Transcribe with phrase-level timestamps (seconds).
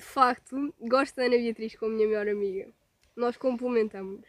[0.00, 2.66] de facto, gosto da Ana Beatriz como minha melhor amiga.
[3.14, 4.26] Nós complementamos.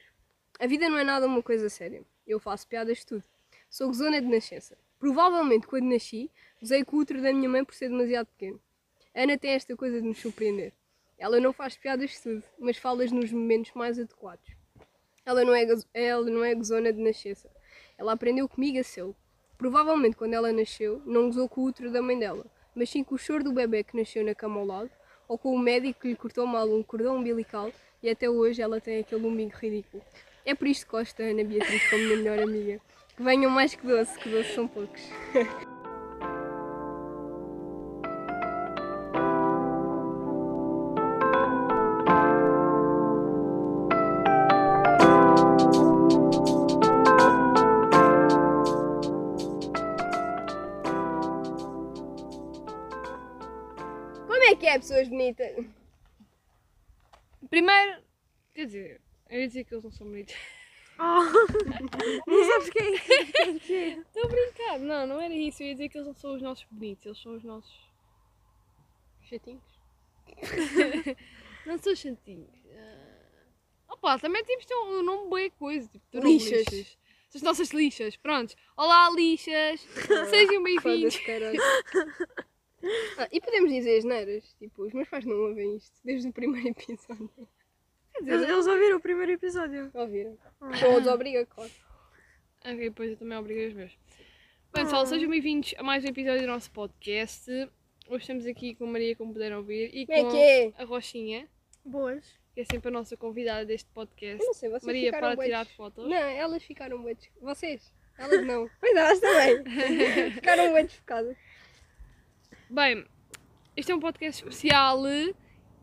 [0.59, 2.03] A vida não é nada uma coisa séria.
[2.27, 3.23] Eu faço piadas de tudo.
[3.69, 4.77] Sou gozona de nascença.
[4.99, 6.29] Provavelmente, quando nasci,
[6.61, 8.59] usei com o útero da minha mãe por ser demasiado pequeno.
[9.15, 10.73] Ana tem esta coisa de nos surpreender.
[11.17, 14.51] Ela não faz piadas de tudo, mas fala-as nos momentos mais adequados.
[15.25, 17.49] Ela não é, ela não é gozona de nascença.
[17.97, 19.09] Ela aprendeu comigo a ser.
[19.57, 22.45] Provavelmente, quando ela nasceu, não gozou com o útero da mãe dela,
[22.75, 24.91] mas sim com o choro do bebê que nasceu na cama ao lado,
[25.31, 27.71] ou com o médico que lhe cortou mal um cordão umbilical
[28.03, 30.03] e até hoje ela tem aquele umbigo ridículo.
[30.45, 32.81] É por isto que gosto da Ana Beatriz como minha melhor amiga.
[33.15, 35.01] Que venham mais que doce, que doce são poucos.
[54.71, 55.65] é é, pessoas bonitas?
[57.49, 58.01] Primeiro,
[58.53, 60.33] quer dizer, eu ia dizer que eles não são bonitos.
[62.27, 63.97] Não sabes quem é?
[63.97, 65.63] Estou a brincar, não, não era isso.
[65.63, 67.89] Eu ia dizer que eles não são os nossos bonitos, eles são os nossos.
[69.23, 69.63] Chatinhos.
[71.65, 72.53] Não são chantinhos.
[72.71, 75.87] Ah, Opa, também temos de ter um nome bem coisa.
[75.87, 76.67] Tipo, nome Lixas.
[76.67, 76.97] lixas.
[77.33, 78.55] As nossas lixas, prontos.
[78.77, 79.81] Olá, lixas!
[80.29, 81.19] Sejam bem-vindos.
[83.17, 84.55] Ah, e podemos dizer as neiras?
[84.59, 87.29] Tipo, os meus pais não ouvem isto desde o primeiro episódio.
[87.35, 89.91] Quer Eles, dizer, eles ouviram o primeiro episódio.
[89.93, 90.37] Ouviram?
[90.79, 91.71] Todos obriga, claro.
[92.65, 93.91] Ok, depois eu também obriguei os meus.
[94.73, 97.49] Bem, pessoal, sejam bem-vindos a mais um episódio do nosso podcast.
[98.07, 100.73] Hoje estamos aqui com a Maria, como puderam ouvir, e Como é com que é?
[100.77, 101.47] a Rochinha,
[101.85, 102.25] Boas.
[102.53, 104.39] que é sempre a nossa convidada deste podcast.
[104.41, 106.07] Eu não sei, vocês Maria, ficaram para bué tirar des- fotos.
[106.09, 107.93] Não, elas ficaram bué des- Vocês?
[108.17, 108.69] Elas não.
[108.79, 109.63] Pois elas também.
[110.33, 111.37] ficaram bem desfocadas.
[112.73, 113.03] Bem,
[113.75, 115.03] este é um podcast especial.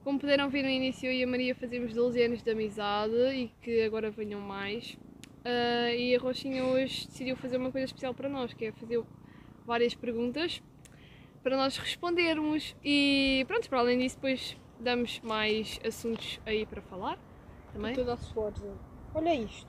[0.03, 3.48] Como puderam ver no início, eu e a Maria fazemos 12 anos de amizade e
[3.61, 4.97] que agora venham mais.
[5.44, 9.04] Ah, e a Rochinha hoje decidiu fazer uma coisa especial para nós, que é fazer
[9.66, 10.62] várias perguntas
[11.43, 12.75] para nós respondermos.
[12.82, 17.19] E pronto, para além disso, depois damos mais assuntos aí para falar
[17.70, 17.93] também.
[17.93, 18.62] Tu dá suores.
[19.15, 19.69] Olha isto.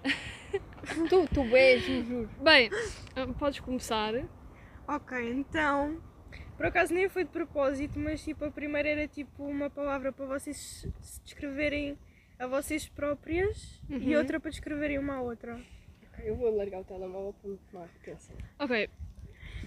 [1.09, 2.29] tu, tu beijo, juro.
[2.41, 2.69] Bem,
[3.13, 4.13] ah, podes começar.
[4.87, 6.01] Ok, então.
[6.59, 10.25] Por acaso nem foi de propósito, mas tipo, a primeira era tipo uma palavra para
[10.25, 11.97] vocês se descreverem
[12.37, 14.17] a vocês próprias e Uhum.
[14.17, 15.55] outra para descreverem uma à outra.
[16.11, 18.35] Ok, eu vou largar o telemóvel para me tomar atenção.
[18.59, 18.89] Ok.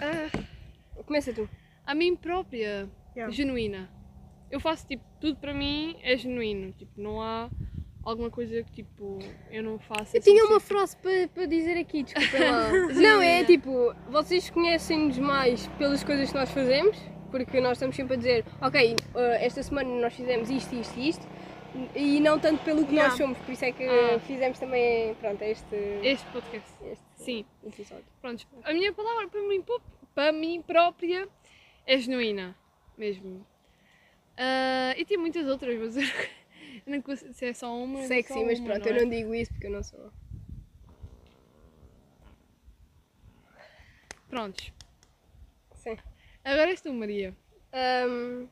[0.01, 1.49] Ah, Começa tu.
[1.87, 2.87] a mim própria.
[3.17, 3.33] Yeah.
[3.33, 3.91] genuína.
[4.51, 6.73] Eu faço tipo, tudo para mim é genuíno.
[6.73, 7.49] Tipo, não há
[8.05, 9.19] alguma coisa que tipo,
[9.51, 10.17] eu não faço.
[10.17, 12.71] Eu assim, tinha uma frase para para dizer aqui, desculpem lá.
[12.95, 16.97] não, é tipo, vocês conhecem-nos mais pelas coisas que nós fazemos,
[17.31, 21.09] porque nós estamos sempre a dizer, ok, eh, esta semana nós fizemos isto, isto e
[21.09, 21.29] isto,
[21.95, 24.19] e não tanto pelo que nós somos, por isso é que Ah.
[24.21, 26.71] fizemos também, pronto, este, Este podcast.
[26.85, 27.45] este Sim.
[27.65, 28.05] episódio.
[28.21, 28.47] Pronto.
[28.65, 29.65] A minha palavra para mim,
[30.15, 31.27] para mim própria
[31.87, 32.55] é genuína.
[32.99, 33.47] Mesmo.
[34.37, 36.03] Ah, e tem muitas outras, mas eu
[36.87, 38.01] não se é só uma.
[38.15, 39.05] é que só sim, mas uma, pronto, não eu é?
[39.05, 40.13] não digo isso porque eu não sou.
[44.29, 44.73] Prontos.
[45.75, 45.97] Sim.
[46.45, 47.37] Agora és tu, Maria.
[47.73, 48.49] Ahm,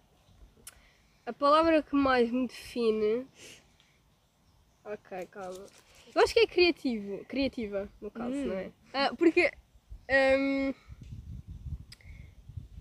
[1.27, 3.27] a palavra que mais me define.
[4.85, 5.67] Ok, calma.
[6.15, 8.47] Eu acho que é criativo, criativa, no caso, Hum.
[8.47, 8.73] não é?
[8.93, 9.51] Ah, porque
[10.09, 10.75] ahm,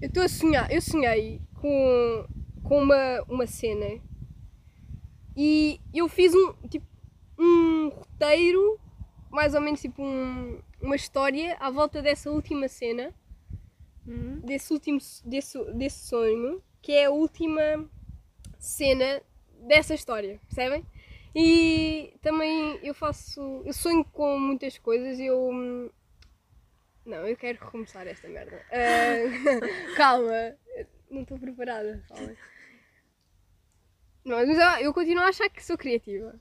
[0.02, 2.28] eu estou a sonhar, eu sonhei com,
[2.64, 4.02] com uma, uma cena
[5.42, 6.86] e eu fiz um tipo
[7.38, 8.78] um roteiro,
[9.32, 13.14] mais ou menos tipo um- uma história à volta dessa última cena
[14.08, 14.40] Hum?
[14.44, 17.88] desse último desse, desse sonho, que é a última
[18.58, 19.22] cena
[19.68, 20.84] dessa história, percebem?
[21.36, 25.90] E também eu faço, eu sonho com muitas coisas, eu hum,
[27.06, 28.62] não, eu quero recomeçar esta merda.
[28.72, 29.24] Ah,
[29.96, 30.56] calma,
[31.10, 32.36] não estou preparada, calma.
[34.30, 36.40] Não, mas eu, eu continuo a achar que sou criativa.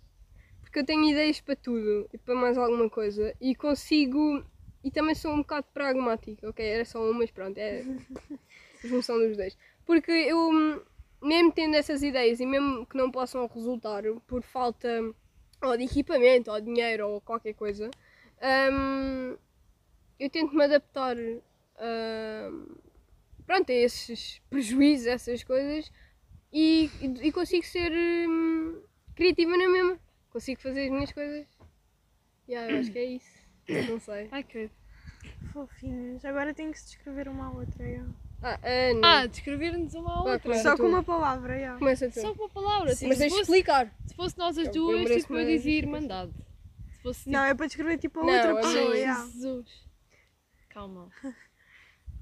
[0.61, 4.45] Porque eu tenho ideias para tudo e para mais alguma coisa e consigo
[4.85, 6.65] e também sou um bocado pragmática, ok?
[6.67, 7.83] Era só um, mas pronto, é
[8.85, 9.57] a junção dos dois.
[9.87, 10.51] Porque eu,
[11.23, 14.89] mesmo tendo essas ideias e mesmo que não possam resultar por falta
[15.63, 17.91] ou de equipamento, ou de dinheiro, ou qualquer coisa,
[18.71, 19.35] hum,
[20.21, 22.77] eu tento me adaptar hum,
[23.47, 25.91] pronto, a esses prejuízos, essas coisas,
[26.53, 26.91] e,
[27.23, 28.81] e, consigo ser hum,
[29.15, 29.99] criativa na mesma.
[30.31, 31.47] Consigo fazer as minhas coisas.
[32.49, 33.39] Yeah, eu acho que é isso.
[33.91, 34.29] Não sei.
[34.31, 34.73] Ai, credo.
[35.53, 36.25] Fofinhos.
[36.25, 37.85] Agora tem que se descrever uma à outra.
[37.87, 38.07] eu.
[38.43, 39.01] Ah, Ana.
[39.23, 40.55] Ah, descrever-nos uma à outra.
[40.59, 41.77] Só com uma palavra, já.
[41.77, 42.21] Começa tu.
[42.21, 42.95] Só com uma palavra.
[42.95, 43.93] Tipo, Mas se, tens de explicar.
[44.07, 45.79] se fosse nós as Eu- eu duas, tipo, eu uma dizia.
[45.79, 46.33] Irmandade.
[46.93, 49.07] Se fosse tipo, Não, é para descrever tipo a Não, outra é pessoa, mesmo.
[49.07, 49.25] já.
[49.27, 49.87] Jesus.
[50.71, 51.09] Calma.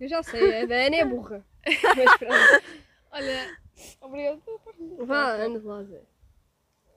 [0.00, 1.46] Eu já sei, a da Ana é burra.
[1.96, 2.64] Mas pronto.
[3.12, 3.58] Olha,
[4.00, 4.78] obrigada pela parte.
[5.04, 6.02] Vá, anda lá, Zé.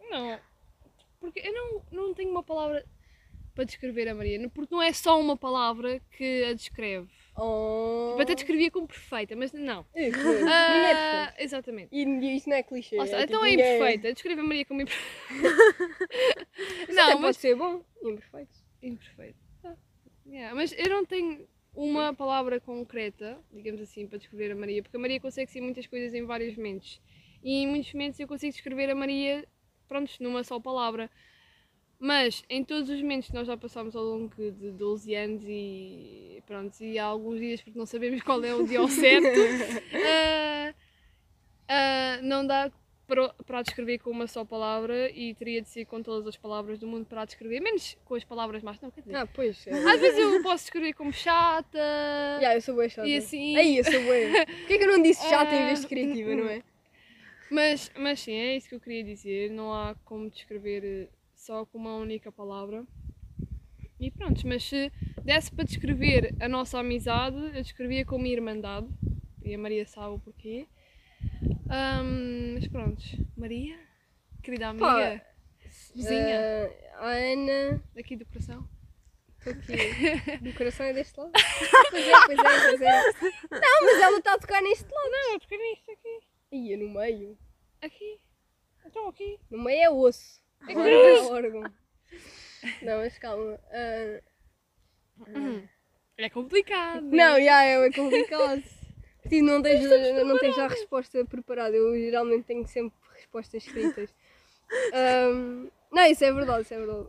[0.09, 0.39] Não.
[1.19, 2.85] Porque eu não, não tenho uma palavra
[3.53, 4.49] para descrever a Maria.
[4.49, 7.09] Porque não é só uma palavra que a descreve.
[7.35, 8.13] Oh.
[8.15, 9.85] Eu até descrevia como perfeita, mas não.
[9.93, 10.37] É, claro.
[10.47, 11.89] É Ah, exatamente.
[11.93, 12.95] E isso não é clichê.
[12.97, 13.19] Está.
[13.19, 14.13] é então tipo, é ninguém- imperfeita.
[14.13, 15.49] Descreve a Maria como imperfeita.
[16.89, 17.83] Não, mas pode ser bom.
[18.03, 18.55] Imperfeito.
[18.81, 19.39] Imperfeito.
[19.63, 19.75] Ah,
[20.25, 21.45] yeah, Mas eu não tenho
[21.79, 25.87] uma palavra concreta, digamos assim, para descrever a Maria, porque a Maria consegue ser muitas
[25.87, 26.99] coisas em vários momentos.
[27.41, 29.47] E em muitos momentos eu consigo descrever a Maria,
[29.87, 31.09] pronto, numa só palavra.
[31.97, 36.43] Mas em todos os momentos que nós já passámos ao longo de 12 anos e
[36.45, 39.39] pronto, e há alguns dias porque não sabemos qual é o dia ao certo,
[39.93, 40.73] ah,
[41.69, 42.69] ah, não dá
[43.09, 46.77] para, para descrever com uma só palavra e teria de ser com todas as palavras
[46.77, 48.79] do mundo para descrever, menos com as palavras mais.
[48.79, 49.15] Não, quer dizer.
[49.15, 49.65] Ah, pois.
[49.65, 49.71] É.
[49.71, 51.79] Às vezes eu posso descrever como chata
[52.37, 53.07] Yeah, eu sou boa chata.
[53.07, 53.57] e assim.
[53.57, 54.45] Aí, eu sou boa.
[54.45, 56.61] Porquê que eu não disse chata em vez de criativa, não é?
[57.51, 59.49] Mas, mas sim, é isso que eu queria dizer.
[59.49, 62.85] Não há como descrever eh, só com uma única palavra.
[63.99, 64.91] E pronto, mas se
[65.23, 68.87] desse para descrever a nossa amizade, eu descrevia como irmandade.
[69.43, 70.67] E a Maria sabe o porquê.
[71.69, 73.01] Ahm, mas pronto,
[73.37, 73.79] Maria,
[74.43, 75.21] querida amiga,
[75.95, 77.83] vizinha, a Ana.
[77.95, 78.67] daqui do coração.
[79.37, 79.71] Estou aqui.
[80.43, 81.31] Do coração é deste lado?
[81.91, 83.01] Pois é, pois é, pois é.
[83.51, 85.09] Não, mas ela está a tocar neste lado.
[85.11, 86.19] Não, é porque nisto aqui,
[86.51, 87.37] Ia no meio.
[87.81, 88.19] aqui,
[88.85, 89.39] então aqui.
[89.49, 90.41] No meio é osso.
[90.67, 91.61] Agora é órgão.
[92.81, 93.57] Não, mas calma.
[93.71, 94.19] Ah,
[96.17, 97.01] É complicado.
[97.03, 98.61] não, já é complicado.
[99.23, 99.83] Tipo, não tens,
[100.25, 101.75] não tens já a resposta preparada.
[101.75, 104.09] Eu geralmente tenho sempre respostas escritas.
[104.93, 107.07] Ahm, não, isso é verdade, isso é verdade.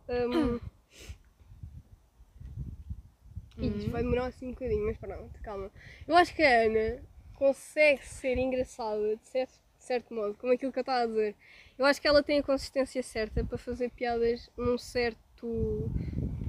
[3.59, 5.71] Ih, Isto vai demorar assim um bocadinho, mas pronto, calma.
[6.09, 7.03] Eu acho que a Ana
[7.35, 11.35] consegue ser engraçada de certo, de certo modo, como aquilo que eu estava a dizer.
[11.79, 15.91] Eu acho que ela tem a consistência certa para fazer piadas num certo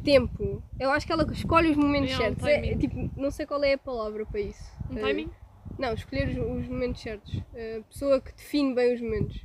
[0.03, 0.63] tempo.
[0.79, 2.45] Eu acho que ela escolhe os momentos um certos.
[2.45, 2.77] É, timing.
[2.77, 4.63] tipo, não sei qual é a palavra para isso.
[4.89, 5.31] Um timing?
[5.79, 7.33] Não, escolher os, os momentos certos.
[7.53, 9.41] A pessoa que define bem os momentos.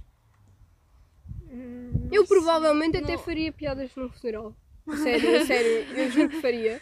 [1.49, 4.55] Hum, Eu provavelmente até faria piadas num funeral.
[4.89, 6.81] A Sério, a sério, eu juro que faria.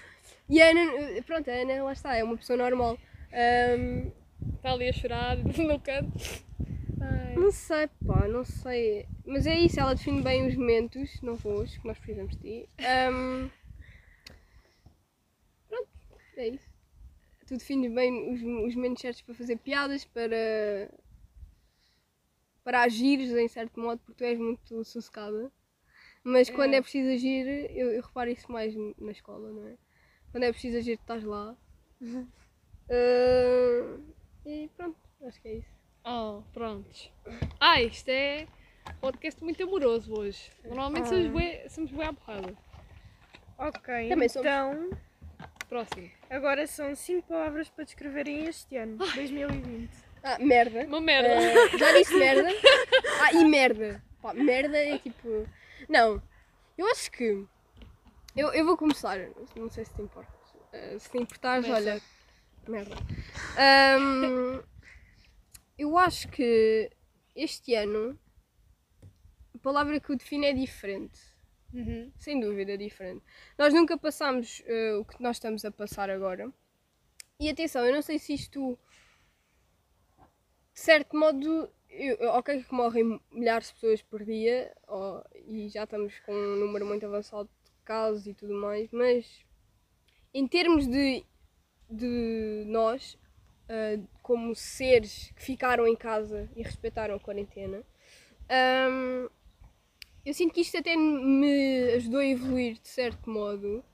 [0.49, 2.99] E a Ana, pronto, a Ana, lá está, é uma pessoa normal.
[3.33, 4.11] Ahm,
[4.57, 6.13] Está ali a chorar no canto.
[7.01, 7.35] Ai.
[7.35, 9.07] não sei, pá, não sei.
[9.27, 12.69] Mas é isso, ela define bem os momentos, não vos, que nós precisamos de ti.
[12.79, 13.49] Ahm,
[15.69, 15.89] pronto,
[16.37, 16.74] é isso.
[17.47, 20.91] Tu defines bem os, os momentos certos para fazer piadas, para.
[22.63, 25.53] para agires em certo modo, porque tu és muito sossegada.
[26.23, 26.77] Mas quando É.
[26.79, 27.47] é preciso agir,
[27.77, 29.77] eu, eu reparo isso mais na escola, não é?
[30.33, 31.57] Quando é preciso agir, tu estás lá.
[32.91, 33.99] Ah,
[34.45, 35.69] e pronto, acho que é isso.
[36.05, 37.11] Oh, prontos.
[37.59, 38.47] Ah, isto é
[38.87, 40.51] um podcast muito amoroso hoje.
[40.63, 41.69] Normalmente somos Ah.
[41.71, 42.55] somos bué à porrada.
[43.57, 44.47] Ok, Também somos.
[45.75, 46.09] Próximo.
[46.31, 49.91] agora são 5 palavras para descreverem este ano, 2020.
[50.23, 50.87] Ah, merda.
[50.87, 51.35] Uma merda.
[51.37, 52.49] Ah, já disse merda.
[53.21, 54.01] Ah, e merda.
[54.23, 55.49] Pá, merda é tipo.
[55.89, 56.23] Não,
[56.79, 57.45] eu acho que.
[58.37, 59.19] Eu, eu vou começar,
[59.57, 60.55] não sei se te importas.
[60.73, 61.91] Ah, se te importares, Começa.
[61.91, 62.03] olha.
[62.69, 62.95] Merda.
[63.59, 64.63] Ahm,
[65.77, 66.89] eu acho que
[67.35, 68.17] este ano
[69.53, 71.34] a palavra que o define é diferente.
[71.75, 72.13] Uhum.
[72.17, 73.25] Sem dúvida, diferente.
[73.59, 76.53] Nós nunca passámos eh, o que nós estamos a passar agora.
[77.41, 78.79] E atenção, eu não sei se isto,
[80.73, 85.83] de certo modo, eu, ok que morrem milhares de pessoas por dia ó, e já
[85.83, 89.45] estamos com um número muito avançado de casos e tudo mais, mas
[90.33, 91.25] em termos de,
[91.91, 93.19] de nós,
[93.69, 97.85] eh, como seres que ficaram em casa e respeitaram a quarentena,
[98.49, 99.29] ahm,
[100.25, 103.85] eu sinto que isto até me ajudou a evoluir de certo modo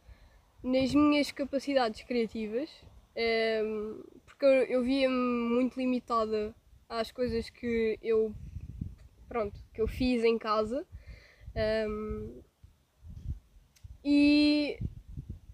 [0.63, 2.71] nas minhas capacidades criativas,
[3.17, 6.55] ehm, porque eu, eu via-me muito limitada
[6.89, 8.35] às coisas que eu
[9.29, 10.87] pronto, que eu fiz em casa
[11.55, 12.43] ehm,
[14.05, 14.79] e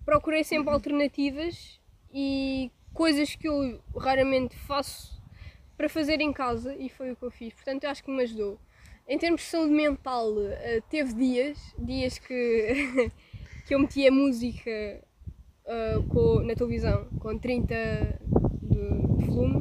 [0.04, 1.80] procurei sempre alternativas
[2.12, 5.22] e coisas que eu raramente faço
[5.76, 8.22] para fazer em casa e foi o que eu fiz, portanto eu acho que me
[8.22, 8.58] ajudou.
[9.08, 13.10] Em termos de saúde mental, eh, teve dias, dias que,
[13.66, 17.74] que eu metia música eh, com- na televisão com 30,
[18.62, 19.60] de, volume,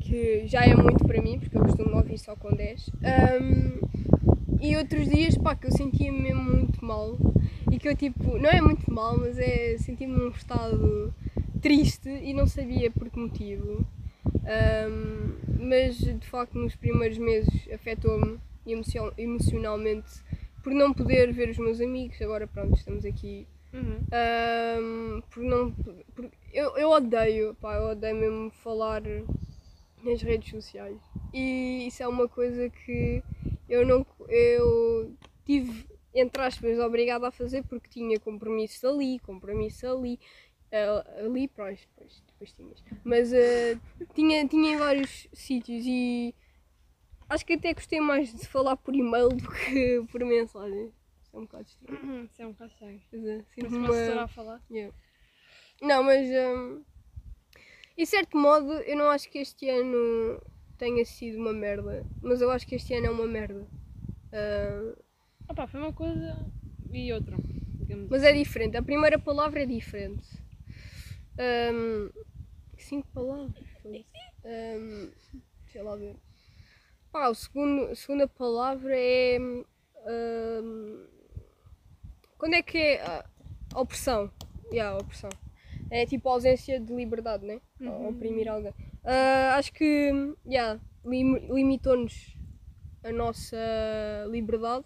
[0.00, 2.90] que já é muito para mim, porque eu costumo ouvir só com 10.
[3.02, 3.80] Ahm,
[4.60, 7.16] e outros dias, pá, que eu sentia-me mesmo muito mal
[7.70, 11.14] e que eu tipo, não é muito mal, mas é sentia-me num estado
[11.62, 13.86] triste e não sabia por que motivo.
[14.44, 20.10] Ahm, mas de facto nos primeiros meses afetou-me emocion- emocionalmente
[20.62, 23.46] por não poder ver os meus amigos, agora pronto, estamos aqui.
[23.72, 24.00] Uhum.
[24.12, 25.72] Ahm, por não.
[25.72, 29.02] por- eu, eu odeio, pá, eu odeio mesmo falar
[30.02, 30.98] nas redes sociais.
[31.32, 33.22] E isso é uma coisa que
[33.68, 34.04] eu não.
[34.28, 35.14] Eu
[35.46, 40.18] tive, entre aspas, obrigada a fazer porque tinha compromissos ali, compromisso ali.
[40.72, 42.82] ah, ali, pois, pois, depois tinhas.
[43.04, 46.34] Mas ah, tinha, tinha em vários sítios e
[47.28, 50.92] acho que até gostei mais de falar por e-mail do que por mensagem.
[51.22, 52.02] Isso é um bocado estranho.
[52.02, 53.02] Uhum, Isso é um bocado estranho.
[53.10, 54.60] Pois é, uma a falar.
[54.70, 54.94] Yeah.
[55.80, 56.82] Não, mas hum,
[57.96, 60.40] em certo modo eu não acho que este ano
[60.78, 63.66] tenha sido uma merda, mas eu acho que este ano é uma merda.
[64.32, 64.94] Ah,
[65.48, 66.36] Opa, foi uma coisa
[66.90, 67.36] e outra.
[68.08, 70.26] Mas é diferente, a primeira palavra é diferente.
[71.38, 72.10] Hum,
[72.84, 73.64] cinco palavras.
[74.44, 75.10] Hum,
[75.64, 76.16] deixa lá ver.
[77.10, 79.38] Pá, o segundo, a segunda palavra é.
[79.40, 81.06] hum,
[82.38, 83.24] quando é que é a
[83.74, 84.30] a opressão?
[84.70, 85.30] Yeah, opressão.
[85.90, 87.60] É tipo a ausência de liberdade, né?
[87.80, 88.08] Uhum.
[88.08, 88.72] Oprimir alguém.
[89.04, 90.10] Ah, acho que
[90.46, 92.36] yeah, lim- limitou-nos
[93.02, 93.56] a nossa
[94.30, 94.84] liberdade.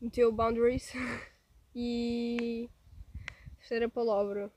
[0.00, 0.92] Meteu boundaries.
[1.74, 2.68] e.
[3.58, 4.50] Terceira palavra.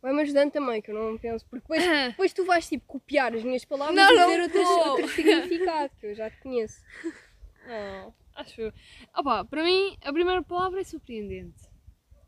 [0.00, 1.44] Vai-me ajudando também, que eu não penso.
[1.46, 4.88] Porque depois, depois tu vais tipo copiar as minhas palavras Não, e dizer outras, vou.
[4.90, 6.80] outro significado, que eu já te conheço.
[7.70, 8.72] Oh, acho eu.
[9.14, 11.60] Opa, para mim a primeira palavra é surpreendente.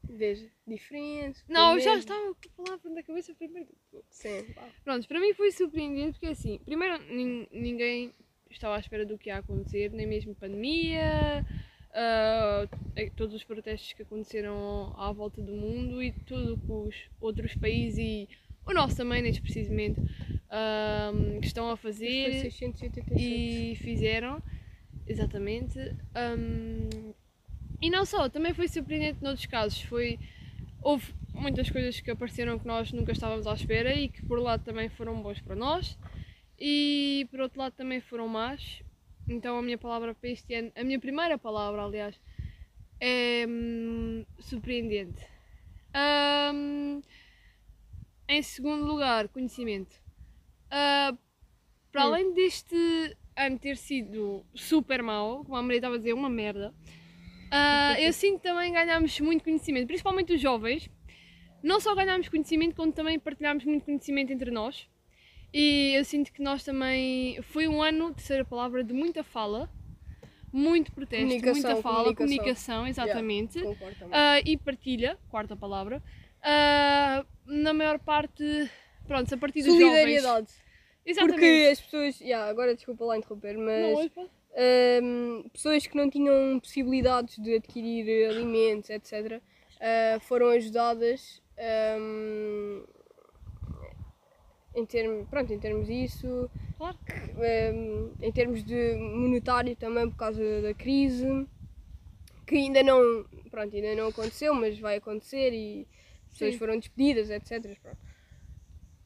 [0.04, 1.42] Veja, diferente.
[1.48, 3.68] Não, eu já estava com a palavra na cabeça primeiro.
[4.10, 4.68] Sim, pá.
[4.84, 8.14] Pronto, para mim foi surpreendente porque assim, primeiro nin- ninguém
[8.50, 11.42] estava à espera do que ia acontecer, nem mesmo pandemia,
[11.92, 12.66] ah,
[12.96, 17.54] eh, todos os protestos que aconteceram à volta do mundo e tudo que os outros
[17.54, 18.28] países e
[18.66, 20.00] o nosso também, neste precisamente,
[20.50, 23.14] ah, que estão a fazer 687.
[23.16, 24.42] e fizeram,
[25.06, 25.78] exatamente.
[26.38, 27.12] Hum,
[27.80, 29.80] e não só, também foi surpreendente noutros casos.
[29.82, 30.18] Foi,
[30.82, 34.42] houve muitas coisas que apareceram que nós nunca estávamos à espera e que por um
[34.42, 35.98] lado também foram boas para nós
[36.58, 38.82] e por outro lado também foram más.
[39.28, 42.20] Então a minha palavra para este ano, a minha primeira palavra aliás,
[43.00, 45.24] é hum, surpreendente.
[46.54, 47.00] Hum,
[48.28, 49.96] em segundo lugar, conhecimento.
[50.70, 51.16] Ah,
[51.90, 52.06] para Hum.
[52.08, 56.74] além deste ano ter sido super mau, como a Maria estava a dizer, uma merda,
[57.50, 60.90] ah, eu sinto que também ganhámos muito conhecimento, principalmente os jovens.
[61.62, 64.88] Não só ganhámos conhecimento, como também partilhámos muito conhecimento entre nós.
[65.52, 67.40] E eu sinto que nós também.
[67.42, 69.68] Foi um ano, terceira palavra, de muita fala,
[70.52, 72.14] muito protesto, muita fala, comunicação.
[72.14, 73.60] comunicação, exatamente.
[73.60, 74.18] Concordo também.
[74.18, 76.02] Ah, e partilha, quarta palavra.
[76.42, 78.70] Ah, na maior parte,
[79.06, 80.22] pronto, a partir dos jovens.
[80.22, 80.52] Solidariedade.
[81.04, 81.40] Exatamente.
[81.40, 82.20] Porque as pessoas.
[82.20, 84.10] Yeah, agora desculpa lá interromper, mas.
[84.16, 89.40] Não, Ahm, pessoas que não tinham possibilidades de adquirir alimentos, etc.,
[89.80, 92.84] ah, foram ajudadas ahm,
[94.74, 96.96] em, termos, pronto, em termos disso, Claro.
[97.36, 101.46] ahm, em termos de monetário também por causa da crise,
[102.46, 105.86] que ainda não, pronto, ainda não aconteceu, mas vai acontecer e
[106.26, 106.58] as pessoas Sim.
[106.58, 107.76] foram despedidas, etc.
[107.82, 107.98] Pronto.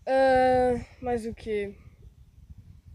[0.06, 1.74] Ah, mais o quê?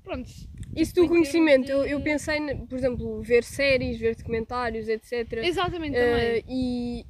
[0.04, 0.30] Pronto.
[0.76, 5.46] Isso do conhecimento, termos eu, eu de- pensei, por exemplo, ver séries, ver documentários, etc.
[5.46, 6.44] Exatamente Eh, também.
[6.48, 7.06] e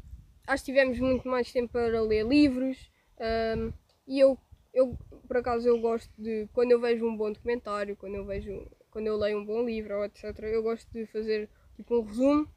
[0.47, 2.89] acho que tivemos muito mais tempo para ler livros.
[3.19, 3.71] ahm,
[4.07, 4.37] e eu,
[4.73, 4.97] eu,
[5.29, 9.05] por acaso, eu gosto de, quando eu vejo um bom documentário, quando eu vejo, quando
[9.05, 12.48] eu leio um bom livro, etc., eu gosto de fazer tipo um resumo,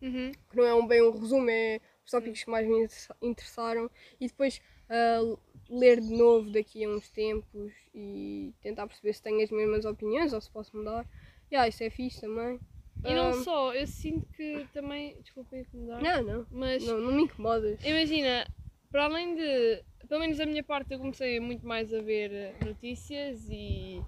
[0.00, 0.32] Uhum.
[0.50, 3.90] que não é um, bem um resumo, é os tópicos que mais me interessa- interessaram,
[4.18, 5.20] e depois ah,
[5.68, 10.32] ler de novo daqui a uns tempos e tentar perceber se tenho as mesmas opiniões
[10.32, 11.06] ou se posso mudar.
[11.52, 12.58] Yeah, isso é fixe também.
[13.04, 15.20] E não Ah, só, eu sinto que também.
[15.20, 16.00] Desculpa incomodar.
[16.02, 17.84] Não, não, Mas não, não me incomodas.
[17.84, 18.46] imagina,
[18.92, 19.82] para além de.
[20.06, 24.02] Pelo menos da minha parte, eu comecei muito mais a ver notícias e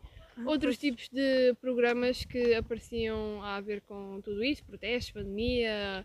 [0.44, 6.04] outros tipos de programas que apareciam a ver com tudo isso, protestos, pandemia,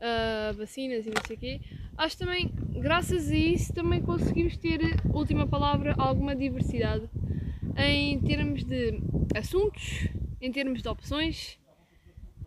[0.00, 1.60] ah, vacinas e não sei o quê.
[1.96, 4.80] Acho também, graças a isso, também conseguimos ter,
[5.12, 7.08] última palavra, alguma diversidade
[7.76, 9.00] em termos de
[9.36, 10.08] assuntos,
[10.40, 11.58] em termos de opções.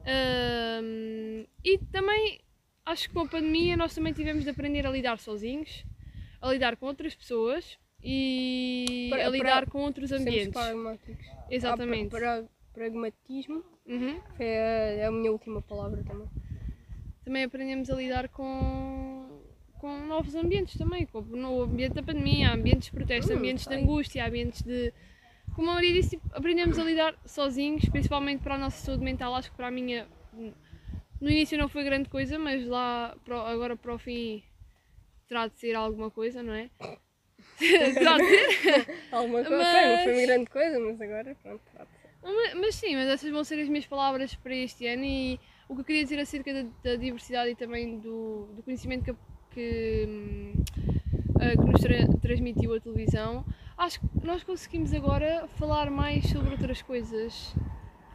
[0.06, 2.42] Ahm, e também
[2.91, 5.84] acho que com a pandemia nós também tivemos de aprender a lidar sozinhos,
[6.41, 10.50] a lidar com outras pessoas e Pra- a lidar pra- com outros ambientes.
[10.53, 11.25] pragmáticos.
[11.50, 12.15] Exatamente.
[12.15, 12.43] Ah, pra-
[12.74, 14.19] pragmatismo Uhum.
[14.39, 16.27] é a, minha última palavra também.
[17.25, 19.41] Também aprendemos a lidar com,
[19.79, 23.74] com novos ambientes também, como no ambiente da pandemia, ambientes de protesto, Hum, ambientes de
[23.74, 23.84] sei.
[23.84, 24.93] angústia, ambientes de.
[25.55, 29.36] Como a Maria disse, aprendemos a lidar sozinhos, principalmente para a nossa saúde mental.
[29.36, 30.08] Acho que para a minha.
[31.22, 33.16] No início não foi grande coisa, mas lá
[33.48, 34.44] agora para o fim
[35.28, 36.70] terá de ser alguma coisa, não é?
[37.60, 38.88] terá de ser.
[39.12, 41.62] Alguma coisa, Mas- não foi uma grande coisa, mas agora pronto.
[41.76, 41.88] tá.
[42.24, 45.76] Mas, mas sim, mas essas vão ser as minhas palavras para este ano e o
[45.76, 49.16] que eu queria dizer acerca da, da diversidade e também do, do conhecimento que,
[49.52, 50.54] que, hum,
[51.38, 53.46] que nos tra- transmitiu a televisão,
[53.78, 57.54] acho que nós conseguimos agora falar mais sobre outras coisas.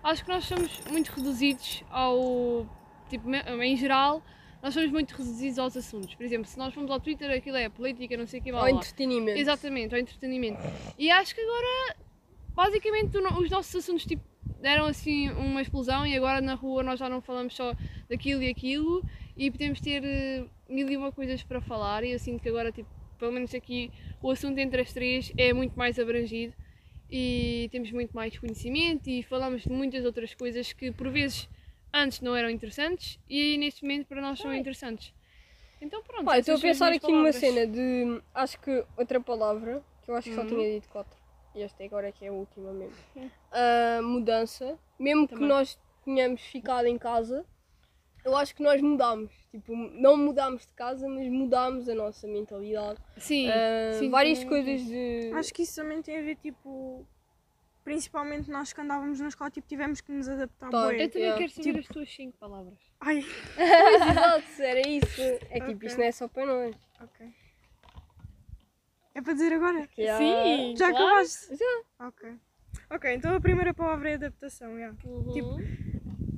[0.02, 2.66] Acho que nós somos muito reduzidos ao.
[3.14, 3.30] Tipo,
[3.62, 4.24] em geral,
[4.60, 6.12] nós somos muito reduzidos aos assuntos.
[6.16, 8.62] Por exemplo, se nós formos ao Twitter, aquilo é política, não sei o que, blá,
[8.62, 8.70] blá.
[8.72, 9.38] entretenimento.
[9.38, 10.58] Exatamente, ao entretenimento.
[10.98, 11.96] E acho que agora,
[12.54, 14.24] basicamente, os nossos assuntos tipo,
[14.60, 17.72] deram assim uma explosão e agora na rua nós já não falamos só
[18.08, 19.04] daquilo e aquilo
[19.36, 22.72] e podemos ter eh, mil e uma coisas para falar e eu sinto que agora,
[22.72, 26.52] tipo, pelo menos aqui, o assunto entre as três é muito mais abrangido
[27.08, 31.48] e temos muito mais conhecimento e falamos de muitas outras coisas que por vezes
[31.94, 35.14] antes não eram interessantes e neste momento para nós são interessantes.
[35.80, 36.24] Então pronto.
[36.24, 38.20] Pá, eu estou a pensar aqui numa cena de.
[38.34, 40.48] Acho que outra palavra, que eu acho que só Uhum.
[40.48, 41.18] tinha dito quatro.
[41.54, 42.96] E esta agora é que é a última mesmo.
[43.52, 44.78] Ah, mudança.
[44.98, 45.48] Mesmo que Também.
[45.48, 47.44] nós tenhamos ficado em casa,
[48.24, 49.30] eu acho que nós mudámos.
[49.52, 52.98] Tipo, não mudámos de casa, mas mudámos a nossa mentalidade.
[53.18, 55.30] Sim, Ah, sim, várias também- coisas de.
[55.34, 57.06] Acho que isso também tem a ver, tipo,
[57.84, 60.86] principalmente nós que andávamos na escola, tipo, tivemos que nos adaptar Tá.
[60.86, 61.04] bué.
[61.04, 61.38] Eu também Yeah.
[61.38, 62.78] quero saber Tipo- as tuas 5 palavras.
[63.00, 63.22] Ai,
[63.54, 65.20] Pois, exato, era isso.
[65.20, 65.88] É tipo, Ok.
[65.88, 66.76] isto não é só para nós.
[67.00, 67.34] ok.
[69.14, 69.86] É para dizer agora?
[69.86, 71.06] Que há- Sim, Já claro.
[71.06, 71.56] acabaste?
[71.56, 72.06] Já.
[72.08, 72.34] Ok.
[72.90, 74.96] Ok, então a primeira palavra é adaptação, yeah.
[75.04, 75.32] Uhum.
[75.32, 75.84] Tipo,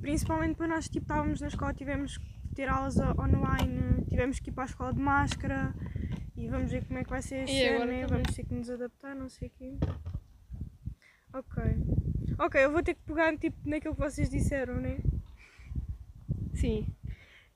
[0.01, 4.51] Principalmente para nós, tipo, estávamos na escola, tivemos que ter aulas o- online, tivemos que
[4.51, 5.75] ir para a escola de máscara
[6.37, 8.07] e vamos ver como é que vai ser este E ano, agora né?
[8.07, 8.23] também.
[8.23, 9.75] vamos ter que nos adaptar, não sei o quê.
[11.37, 11.63] Ok.
[12.39, 14.99] Ok, eu vou ter que pegar tipo, naquilo que vocês disseram, né?
[16.55, 16.87] Sim.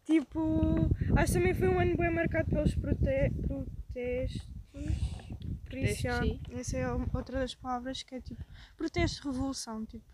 [0.04, 3.00] Tipo, acho que também foi um ano bem marcado pelos prote
[3.46, 4.48] protestos.
[5.64, 6.20] Por isso, já,
[6.52, 8.44] essa é outra das palavras que é tipo
[8.76, 10.04] protesto, revolução, tipo.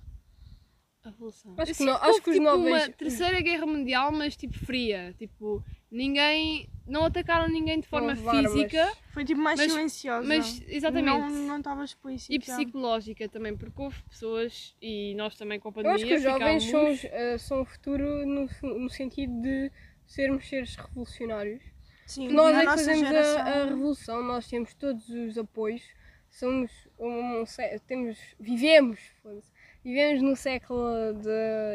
[1.06, 1.54] A revolução.
[1.56, 4.10] Acho Eu que no- sinto acho houve, que os tipo, novos- uma terceira guerra mundial,
[4.12, 5.14] mas tipo fria.
[5.18, 6.68] Tipo, ninguém.
[6.86, 10.28] Não atacaram ninguém de forma física, Foi tipo mais Mas- silenciosa.
[10.28, 11.06] mas exatamente.
[11.06, 12.32] Não, não estava explícito.
[12.32, 16.14] E psicológica também, porque houve pessoas, e nós também com a Eu pandemia, acho que
[16.14, 19.70] os jovens são, eh, são o futuro no, no sentido de
[20.06, 21.62] sermos seres revolucionários.
[22.06, 25.36] Sim, Nós na é que nossa fazemos a, geração- a revolução, nós temos todos os
[25.36, 25.82] apoios,
[26.30, 27.44] somos um, um
[27.88, 29.50] temos, vivemos, foda-se,
[29.86, 30.82] vivemos no século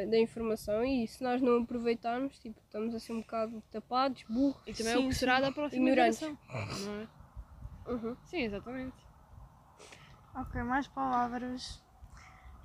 [0.09, 4.61] da- informação e se nós não aproveitarmos, tipo, estamos a ser um bocado tapados, burros.
[4.67, 5.19] E também é o Sim, que sim.
[5.19, 6.19] será da próxima Ignorantes.
[6.19, 6.37] geração.
[6.85, 7.07] Não é?
[7.93, 8.15] Uhum.
[8.25, 8.93] Sim, exatamente.
[10.35, 11.81] Ok, mais palavras.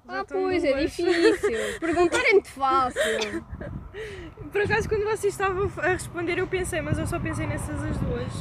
[0.09, 1.07] Já Ah, pois, é difícil.
[1.81, 3.01] Perguntar é muito fácil.
[4.53, 7.97] Por acaso, quando vocês estavam a responder, eu pensei, mas eu só pensei nessas as
[7.99, 8.33] duas.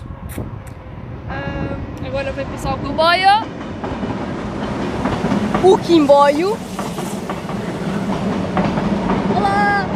[1.30, 3.30] Ah, Agora vai passar o comboio.
[5.63, 6.50] O Quimboio.
[9.36, 9.88] Olá!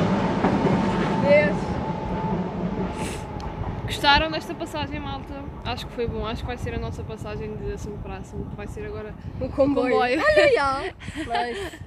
[1.22, 1.56] Vês?
[4.00, 5.44] Gostaram desta passagem, malta?
[5.66, 6.26] Acho que foi bom.
[6.26, 8.56] Acho que vai ser a nossa passagem de assunto para assunto.
[8.56, 9.92] Vai ser agora O comboio.
[9.92, 10.22] comboio.
[10.24, 10.82] Olha, já.
[11.18, 11.80] Nice.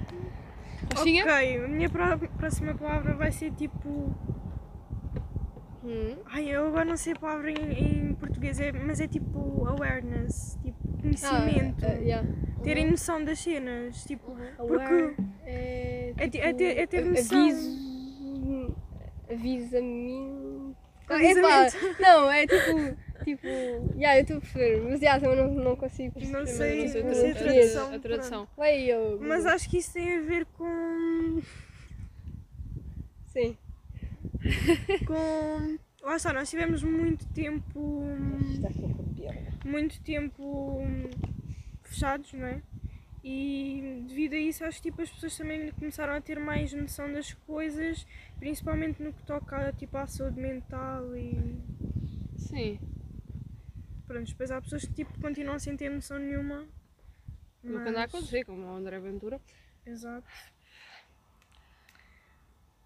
[0.95, 1.25] Rochinha?
[1.25, 4.15] ok, a minha pró- próxima palavra vai ser tipo.
[5.83, 6.17] Hum.
[6.27, 10.59] Ai, eu agora não sei a palavra em, em português, é- mas é tipo awareness,
[10.63, 11.83] tipo conhecimento.
[11.83, 12.29] Ah, eh, yeah.
[12.63, 14.37] Terem noção das cenas, tipo.
[14.59, 17.41] Porque- Aware é, É te- é ter- é ter a- noção.
[17.41, 17.71] Aviso.
[17.71, 18.77] Avisa-me.
[19.31, 20.42] Ah, Avisamento.
[21.21, 21.67] Epá,
[22.01, 23.13] não, é tipo.
[23.25, 23.47] Tipo.
[23.97, 26.39] Yeah, eu estou a perceber, mas yeah, também não, não consigo perceber.
[26.39, 27.95] Não sei- tipo, não sei a tradução.
[27.95, 28.49] A tradução.
[28.57, 29.19] Vai eu.
[29.21, 31.41] Mas acho que isso tem a ver com.
[33.27, 33.57] Sim.
[35.07, 35.79] com.
[36.03, 38.03] Lá está, nós tivemos muito tempo.
[38.55, 39.37] Está aqui a copiar.
[39.65, 40.83] muito tempo
[41.85, 42.61] fechados, não é?
[43.25, 47.13] E devido a isso acho que tipo, as pessoas também começaram a ter mais noção
[47.13, 48.05] das coisas,
[48.39, 51.39] principalmente no que toca tipo, à saúde mental e
[52.37, 52.81] Sim.
[54.09, 56.67] pronto, depois há pessoas que tipo, continuam sem ter noção nenhuma.
[57.63, 59.41] No que anda a acontecer, como o André Ventura.
[59.87, 60.27] Exato.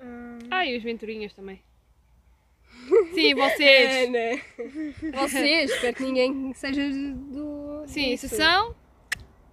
[0.01, 1.62] Hum, Ah, e os venturinhas também.
[3.14, 4.11] Sim, É, vocês.
[4.11, 4.42] né?
[5.14, 7.85] Vocês, espero que ninguém seja do.
[7.87, 8.75] Sim, se são,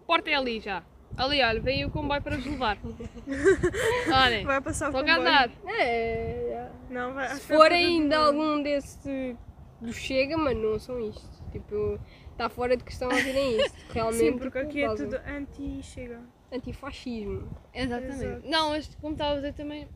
[0.05, 0.83] porta é ali já.
[1.15, 2.77] Ali, olha, vem o comboio para vos levar.
[4.25, 5.19] Olhem, Vai passar o comboio.
[5.19, 5.51] andar.
[5.67, 6.71] É, é.
[6.89, 9.37] Não, vai, Se vai for ainda algum desse
[9.79, 11.43] do Chega, mas não são isto.
[11.51, 11.99] Tipo,
[12.31, 13.77] está fora de questão ouvirem isto.
[13.93, 14.19] Realmente.
[14.19, 16.19] Sim, porque aqui é tudo anti-chega.
[16.51, 17.47] Antifascismo.
[17.73, 18.23] Exatamente.
[18.25, 18.49] Exato.
[18.49, 19.87] Não, mas como estava a dizer também,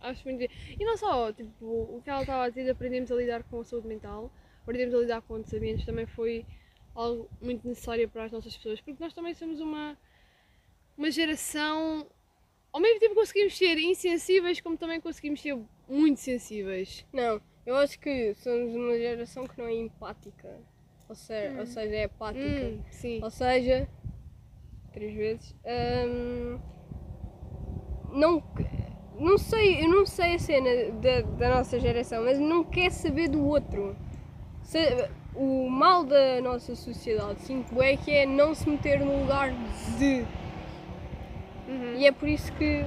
[0.00, 0.42] acho muito.
[0.42, 3.60] E não só, tipo, o que ela estava a dizer, de aprendemos a lidar com
[3.60, 4.30] a saúde mental,
[4.62, 6.46] aprendemos a lidar com outros ambientes, também foi
[7.00, 9.96] algo muito necessário para as nossas pessoas, porque nós também somos uma,
[10.96, 12.06] uma geração.
[12.72, 15.56] Ao mesmo tempo conseguimos ser insensíveis, como também conseguimos ser
[15.88, 17.04] muito sensíveis.
[17.12, 20.60] Não, eu acho que somos uma geração que não é empática.
[21.08, 22.44] Ou seja, ou seja é apática.
[22.44, 23.20] Hum, sim.
[23.22, 23.88] Ou seja,
[24.92, 25.54] três vezes.
[25.64, 26.58] hum,
[28.12, 28.42] não,
[29.18, 33.28] não sei, eu não sei a cena da, da nossa geração, mas não quer saber
[33.28, 33.96] do outro.
[34.62, 35.08] Se-
[35.38, 39.52] o mal da nossa sociedade, sinto é que é não se meter no lugar
[39.96, 40.24] de.
[41.68, 41.94] Uhum.
[41.96, 42.84] E é por isso que,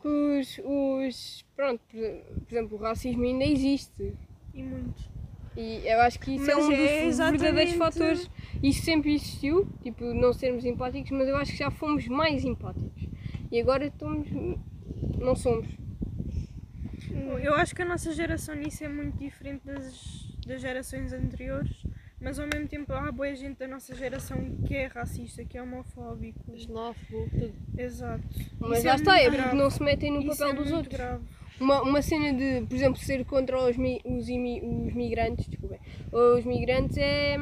[0.00, 1.44] que os, os.
[1.54, 4.14] Pronto, por, exemplo, o racismo ainda existe.
[4.54, 5.18] E muito.
[5.56, 8.30] E eu acho que isso é Mas um dos é exatamente- verdadeiros fatores.
[8.62, 13.06] Isso sempre existiu, tipo, não sermos empáticos, mas eu acho que já fomos mais empáticos.
[13.50, 14.26] E agora estamos.
[15.18, 15.66] não somos.
[17.42, 21.82] Eu acho que a nossa geração nisso é muito diferente das, das gerações anteriores,
[22.20, 25.62] mas ao mesmo tempo há boa gente da nossa geração que é racista, que é
[25.62, 26.40] homofóbico.
[26.56, 27.52] Xenófobo, tudo.
[27.76, 28.24] Exato.
[28.58, 30.72] Mas Isso lá é está, é porque não se metem no Isso papel é dos
[30.72, 30.96] outros.
[30.96, 31.24] grave.
[31.60, 35.78] Uma, uma cena de, por exemplo, ser contra os, mi- os, imi- os migrantes, desculpem,
[36.12, 37.36] os migrantes é,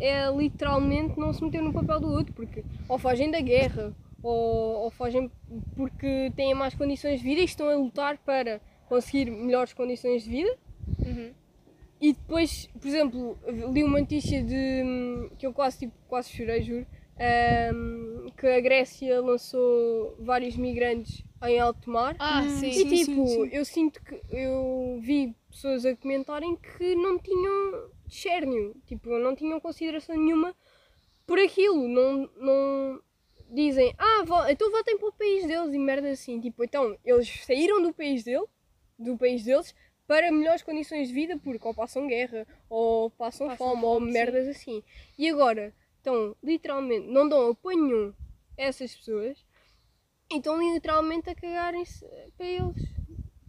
[0.00, 4.84] é literalmente não se meter no papel do outro, porque ou fogem da guerra, ou,
[4.84, 5.30] ou fogem
[5.76, 10.30] porque têm más condições de vida e estão a lutar para conseguir melhores condições de
[10.30, 10.56] vida.
[11.04, 11.30] Uhum.
[12.02, 13.38] E depois, por exemplo,
[13.72, 16.84] li uma notícia de que eu quase, tipo, quase chorei, juro,
[17.16, 22.16] ahm, que a Grécia lançou vários migrantes em alto mar.
[22.18, 22.66] Ah, Hum, sim.
[22.70, 23.48] E sim, tipo, sim.
[23.52, 29.60] eu sinto que eu vi pessoas a comentarem que não tinham chérnio, tipo, não tinham
[29.60, 30.54] consideração nenhuma
[31.26, 33.00] por aquilo, não, não
[33.50, 37.44] dizem, ah, vo- então votem para o país deles e merda assim, tipo, então eles
[37.44, 38.44] saíram do país dele,
[38.98, 39.72] do país deles
[40.06, 44.06] para melhores condições de vida porque ou passam guerra ou passam, Passam fome, ou fome,
[44.06, 44.12] sim.
[44.12, 44.82] merdas assim.
[45.16, 48.14] E agora, então, literalmente, não dão apoio nenhum
[48.58, 49.44] a essas pessoas
[50.30, 52.04] e estão literalmente a cagarem-se
[52.36, 52.82] para eles.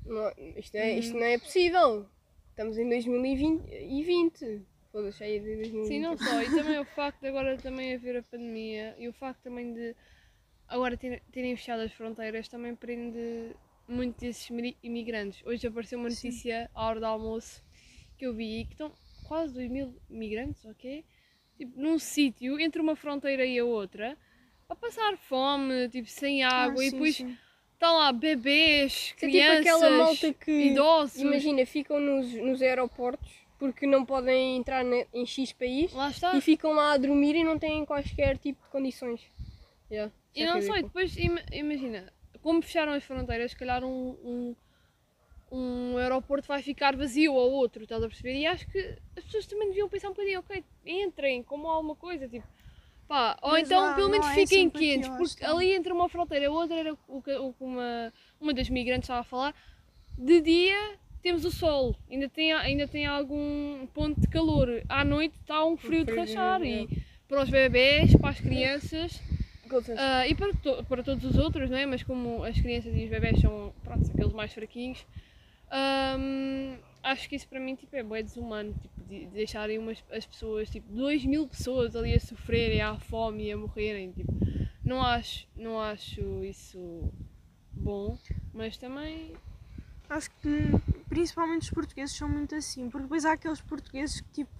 [0.06, 2.06] Não, isto, é, isto não é possível.
[2.50, 4.62] Estamos em 2020.
[4.92, 5.88] Foda-se aí de 2020.
[5.88, 6.42] Sim, não só.
[6.42, 9.96] E também o facto de agora também haver a pandemia e o facto também de
[10.68, 13.56] agora ter- terem fechado as fronteiras também prende
[13.88, 14.50] muito desses
[14.82, 15.42] imigrantes.
[15.46, 16.28] Hoje apareceu uma Sim.
[16.28, 17.64] notícia à hora do almoço
[18.18, 18.92] que eu vi que estão
[19.28, 21.04] quase 2 mil imigrantes, ok?
[21.58, 24.18] Tipo, num sítio entre uma fronteira e a outra
[24.70, 27.38] a passar fome, tipo, sem água Ah, e sim, depois sim.
[27.74, 31.22] estão lá bebês, É tipo crianças, aquela malta que, idosos.
[31.22, 36.38] imagina, ficam nos, nos aeroportos porque não podem entrar em X país Lá está.
[36.38, 39.22] e ficam lá a dormir e não têm qualquer tipo de condições.
[39.92, 40.88] Yeah, E é não só, e ridículo.
[40.88, 42.13] depois ima- imagina,
[42.44, 44.56] como fecharam as fronteiras, se calhar um, um,
[45.50, 48.36] um aeroporto vai ficar vazio ou outro, estás a perceber?
[48.36, 48.78] E acho que
[49.18, 52.46] as pessoas também deviam pensar um bocadinho, ok, entrem, como alguma coisa, tipo,
[53.08, 55.52] pá, ou Mas então lá pelo menos é fiquem quentes, porque está.
[55.52, 59.06] ali entre uma fronteira e outra era o que, o que uma, uma das migrantes
[59.06, 59.56] estava a falar,
[60.18, 65.38] de dia temos o sol, ainda tem, ainda tem algum ponto de calor, à noite
[65.40, 66.90] está um frio de rachar e
[67.26, 69.22] para os bebés, para as crianças.
[69.98, 71.86] Ah, e para, to- para todos os outros, não é?
[71.86, 75.06] Mas como as crianças e os bebés são pronto, aqueles mais fraquinhos,
[75.72, 78.74] ahm, acho que isso para mim tipo, é bem desumano.
[78.74, 82.98] Tipo, de, de deixarem umas, as pessoas, tipo, 2 mil pessoas ali a sofrerem à
[82.98, 84.12] fome e a morrerem.
[84.12, 84.32] Tipo,
[84.84, 87.12] não, acho, não acho isso
[87.72, 88.18] bom,
[88.54, 89.34] mas também.
[90.10, 90.70] Acho que
[91.10, 94.52] principalmente os portugueses são muito assim, porque depois há aqueles portugueses que tipo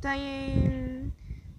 [0.00, 1.12] têm,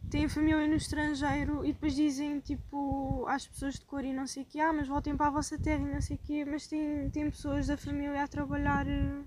[0.09, 4.43] têm família no estrangeiro e depois dizem tipo às pessoas de cor e não sei
[4.43, 6.67] o que, ah, mas voltem para a vossa terra e não sei o quê, mas
[6.67, 9.21] tem, tem pessoas da família a trabalhar eh,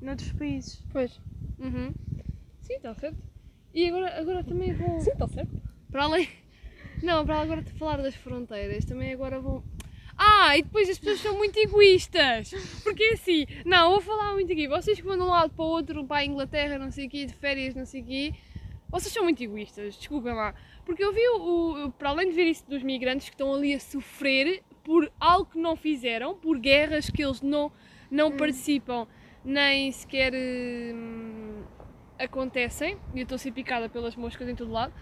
[0.00, 0.82] noutros países.
[0.92, 1.20] Pois.
[1.58, 1.92] Uhum.
[2.62, 3.18] Sim, está certo.
[3.74, 5.00] E agora, agora também vou.
[5.00, 5.60] Sim, está certo.
[5.90, 6.28] Para além.
[7.02, 9.62] Não, para agora de falar das fronteiras, também agora vão.
[10.16, 12.50] Ah, e depois as pessoas são muito egoístas.
[12.84, 14.68] Porque é assim, não, vou falar muito aqui.
[14.68, 17.08] Vocês que vão de um lado para o outro, para a Inglaterra, não sei o
[17.08, 18.34] quê, de férias, não sei o quê,
[18.90, 20.54] vocês são muito egoístas, desculpem lá.
[20.84, 23.74] Porque eu vi, o, o- para além de ver isso dos migrantes que estão ali
[23.74, 27.70] a sofrer por algo que não fizeram, por guerras que eles não,
[28.10, 29.06] não participam
[29.44, 31.62] nem sequer hum,
[32.18, 32.98] acontecem.
[33.14, 34.92] E eu estou a ser picada pelas moscas em todo lado.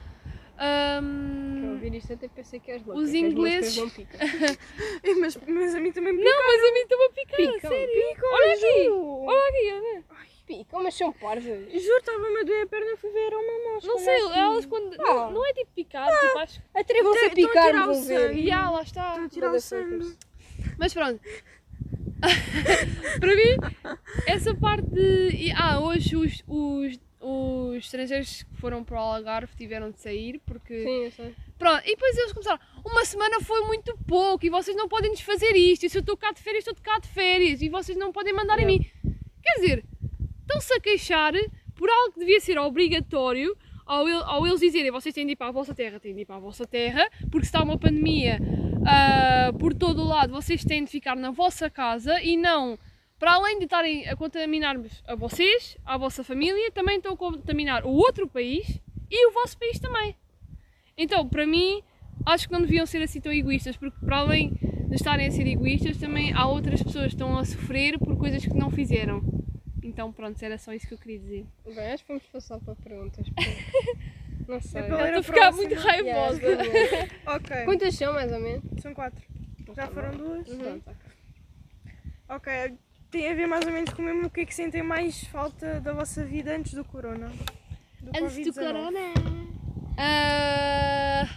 [0.60, 3.00] Hum, ouvir isto até pensei que és louca.
[3.00, 4.18] Os ingleses- picam.
[5.20, 8.08] Mas, mas a mim também me não, mas a mim estão a picar, Picam, sério.
[8.08, 10.04] picam, Olha aqui, olha aqui, olha.
[10.48, 11.44] Picam, mas são parvas.
[11.70, 13.86] Juro, estava-me a doer a perna, fui ver uma mosca.
[13.86, 14.38] Não sei, aqui.
[14.38, 14.94] elas quando.
[14.94, 14.96] Ah.
[15.04, 18.02] Não, não é tipo picar, tipo, acho Atrevam-se a Estão a tirar picar, o vão
[18.04, 18.18] ver.
[18.28, 18.42] sangue.
[18.42, 18.48] que.
[18.48, 19.10] Já, lá está.
[19.10, 20.16] Estou a tirar o sangue.
[20.78, 21.20] Mas pronto.
[23.20, 25.28] Para mim, essa parte de.
[25.36, 30.40] e- Ah, hoje os, os, os estrangeiros que foram para o Algarve tiveram de sair
[30.46, 30.82] porque.
[30.82, 31.34] Sim, eu sei.
[31.58, 32.60] Pronto, e depois eles começaram.
[32.84, 35.84] Uma semana foi muito pouco e vocês não podem desfazer isto.
[35.84, 37.60] E se eu estou cá de férias, estou de cá de férias.
[37.62, 38.84] E vocês não podem mandar em Yeah.
[38.84, 39.14] mim.
[39.42, 39.84] Quer dizer,
[40.48, 41.34] estão-se a queixar
[41.76, 45.48] por algo que devia ser obrigatório ao, ao eles dizerem vocês têm de ir para
[45.48, 48.38] a vossa terra, têm de ir para a vossa terra, porque se está uma pandemia
[48.86, 52.78] ah, por todo o lado, vocês têm de ficar na vossa casa e não.
[53.18, 57.84] Para além de estarem a contaminar-vos a vocês, a vossa família, também estão a contaminar
[57.84, 58.80] o outro país
[59.10, 60.14] e o vosso país também.
[60.96, 61.82] Então, para mim,
[62.24, 64.50] acho que não deviam ser assim tão egoístas, porque para além
[64.88, 68.44] de estarem a ser egoístas, também há outras pessoas que estão a sofrer por coisas
[68.44, 69.22] que não fizeram.
[69.98, 71.44] Então, pronto, era só isso que eu queria dizer.
[71.66, 73.26] Bem, acho que vamos passar para perguntas.
[73.28, 74.82] porque Não sei.
[74.82, 76.40] É para Eu estou a ficar muito raivosa.
[77.34, 78.62] Ok, Quantas são, mais ou menos?
[78.80, 79.20] são quatro.
[79.74, 80.46] Já Tá foram duas?
[80.46, 80.58] Uhum.
[80.58, 81.10] Pronto, ok.
[82.28, 82.78] Ok,
[83.10, 85.24] tem a ver mais ou menos com o mesmo o que é que sentem mais
[85.24, 87.28] falta da vossa vida antes do corona.
[88.00, 88.54] Do Antes do Covid-19.
[88.54, 89.00] corona.
[89.98, 91.28] Ah,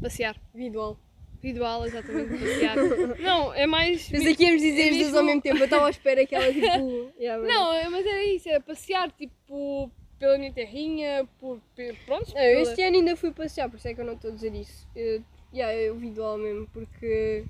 [0.00, 0.34] passear.
[0.52, 0.98] Individual.
[1.42, 2.76] Individual, exatamente, passear.
[3.18, 4.08] Não, é mais.
[4.08, 5.58] Pensei que íamos dizer é as duas mesmo- ao mesmo tempo.
[5.58, 7.12] Eu estava à espera que ela tipo.
[7.18, 11.60] Yeah, mas- Não, é- mas era isso, é passear tipo pela minha terrinha, por.
[12.06, 14.30] Pronto, Não, eu este ano ainda fui passear, por isso é que eu não estou
[14.30, 14.86] a dizer isso.
[14.94, 15.20] Eu,
[15.52, 17.44] yeah, eu individual mesmo, porque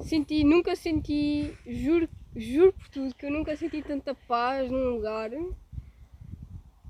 [0.00, 5.30] senti, nunca senti, juro, juro por tudo, que eu nunca senti tanta paz num lugar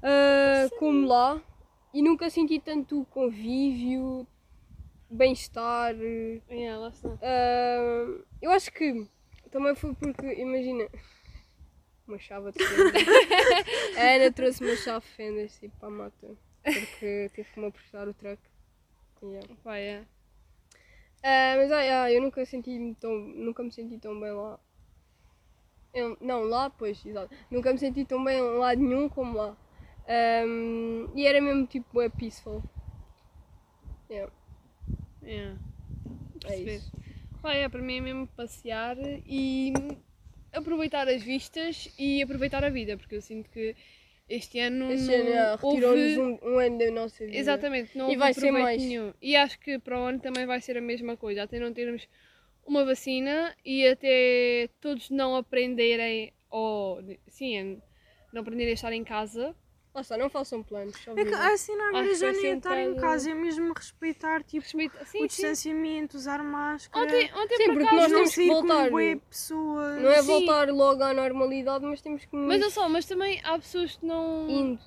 [0.02, 1.40] ah, como lá
[1.94, 4.26] e nunca senti tanto convívio,
[5.12, 5.94] bem-estar.
[6.50, 7.10] Yeah, lá está.
[7.22, 9.06] Ah, eu acho que
[9.50, 10.88] também foi porque, imagina,
[12.06, 13.02] uma chave de fendas.
[13.96, 17.66] a Ana trouxe uma chave de fendas tipo, para a moto, porque teve que me
[17.66, 18.40] aprestar o truck.
[19.22, 19.48] Yeah.
[19.62, 20.04] Vai, é.
[21.22, 24.58] Ah, mas ah, yeah, eu nunca, senti tão, nunca me senti tão bem lá.
[25.94, 27.34] Eu- não, lá, pois, exato.
[27.50, 29.56] Nunca me senti tão bem em lado nenhum como lá.
[30.08, 32.62] Ahm, e era mesmo tipo, é peaceful.
[34.10, 34.30] Yeah,
[35.24, 35.52] É
[36.40, 36.76] Perceber.
[36.76, 36.92] isso.
[37.40, 39.72] Pá, é, para mim é mesmo passear e
[40.52, 43.74] aproveitar as vistas e aproveitar a vida, porque eu sinto que
[44.28, 45.80] este ano Este ano yeah, houve...
[45.80, 47.36] retirou-nos um, um ano da nossa vida.
[47.36, 48.80] Exatamente, não E houve vai ser mais.
[48.82, 49.12] nenhum.
[49.20, 52.06] E acho que para o ano também vai ser a mesma coisa, até não termos
[52.64, 57.76] uma vacina e até todos não aprenderem, ou sim, é
[58.32, 59.54] não aprenderem a estar em casa.
[59.94, 60.96] Lá está, não façam planos.
[61.16, 64.42] É que assim não Acho que já nem é estar em casa, é mesmo respeitar
[64.42, 65.26] tipo, o Sim, sim.
[65.26, 67.04] distanciamento, usar máscara.
[67.04, 68.90] Ontem, ontem Sim, por porque nós não temos que voltar.
[69.28, 70.02] pessoas.
[70.02, 70.26] Não é Sim.
[70.28, 74.06] voltar logo à normalidade, mas temos que Mas olha só, mas também há pessoas que
[74.06, 74.48] não.
[74.48, 74.80] indo.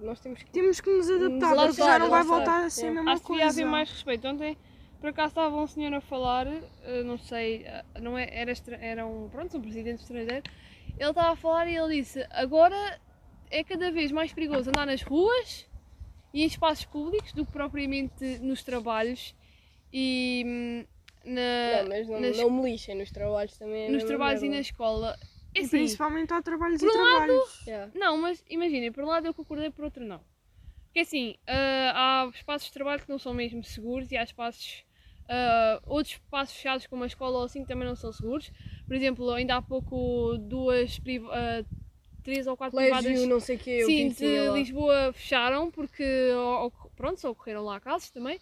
[0.00, 0.50] Nós temos que.
[0.50, 2.88] Temos que nos adaptar, Nos porque já não vai voltar a ser É.
[2.88, 3.60] a mesma Acho que devia coisa.
[3.62, 4.26] haver mais respeito.
[4.26, 4.58] Ontem,
[5.00, 9.06] por acaso, estava um senhor a falar, eh, não sei, eh, não é, era, era
[9.06, 10.42] um, pronto, um presidente estrangeiro.
[10.98, 13.00] Ele estava a falar e ele disse: agora
[13.50, 15.68] é cada vez mais perigoso andar nas ruas
[16.32, 19.34] e em espaços públicos do que propriamente nos trabalhos
[19.92, 20.84] e hum,
[21.24, 23.86] na, Não, mas não, nas- não me lixem nos trabalhos também.
[23.86, 25.16] é nos trabalhos e na escola.
[25.54, 27.66] É assim, principalmente há trabalhos por e um trabalhos.
[27.66, 27.92] Yeah.
[27.94, 30.20] Não, mas imaginem, por um lado eu concordei, por outro não.
[30.86, 34.84] Porque assim, ah, há espaços de trabalho que não são mesmo seguros e há espaços,
[35.28, 38.52] ah, outros espaços fechados como a escola ou assim que também não são seguros.
[38.86, 41.64] Por exemplo, ainda há pouco duas, ah,
[42.24, 44.56] três ou quatro privadas não sei eu sim, que de lá.
[44.56, 46.04] Lisboa fecharam porque,
[46.96, 48.40] pronto, só ocorreram lá casos também.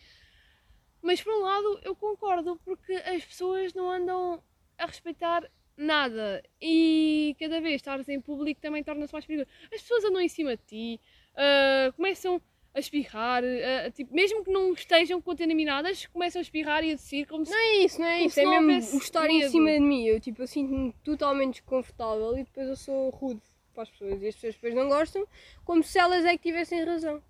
[1.02, 4.42] Mas por um lado eu concordo porque as pessoas não andam
[4.78, 5.42] a respeitar
[5.76, 9.50] nada e cada vez estares em público também torna-se mais perigoso.
[9.64, 11.00] As pessoas andam em cima de ti,
[11.34, 12.40] ah, começam
[12.74, 17.26] a espirrar, ah, tipo, mesmo que não estejam contaminadas, começam a espirrar e a descer
[17.26, 18.40] como se Não é isso, não é isso.
[18.40, 19.50] É mesmo estar em medo.
[19.50, 20.06] cima de mim.
[20.06, 23.42] Eu, tipo, eu sinto-me totalmente desconfortável e depois eu sou rude
[23.72, 24.22] para as pessoas.
[24.22, 25.26] E as pessoas depois não gostam,
[25.64, 27.22] como se elas é que tivessem razão.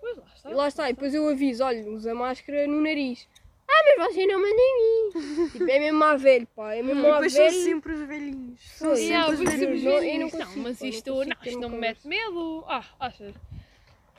[0.00, 0.50] Pois lá está.
[0.50, 3.28] E lá está, e depois eu aviso, olha, usa máscara no nariz.
[3.68, 5.48] Ah, mas você não manda em mim.
[5.52, 6.74] tipo, é mesmo a velho, pá.
[6.74, 8.60] É mesmo E depois são sempre os velhinhos.
[8.72, 9.82] São sempre os velhinhos.
[9.84, 12.08] não- eu não não, consigo, mas não isto, consigo não, ter isto não me mete
[12.08, 12.64] medo.
[12.66, 13.34] Ah, achas?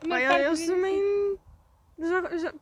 [0.08, 1.38] Pai, eu também.
[2.00, 2.54] Já, já,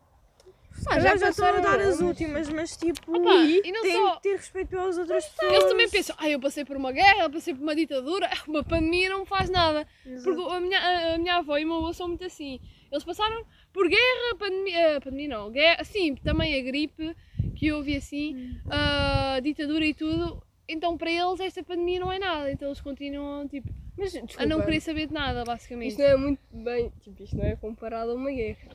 [0.87, 4.21] Ah, já, já a dar as últimas, mas tipo, Opa, e não têm só- que
[4.23, 5.53] ter respeito pelas outras pessoas.
[5.53, 8.63] Eles também pensam, ah, eu passei por uma guerra, eu passei por uma ditadura, uma
[8.63, 9.85] pandemia não me faz nada.
[10.23, 12.59] Porque a minha, a- a minha avó e o meu avô são muito assim.
[12.91, 17.15] Eles passaram por guerra, pandemia, ah, pandemia não, guerra, sim, também a gripe
[17.55, 20.41] que houve assim, a ditadura e tudo.
[20.67, 24.45] Então para eles esta pandemia não é nada, então eles continuam tipo, Mas, a desculpa,
[24.45, 25.89] não querer saber de nada, basicamente.
[25.89, 28.69] isto não é muito bem, tipo, isto não é comparado a uma guerra.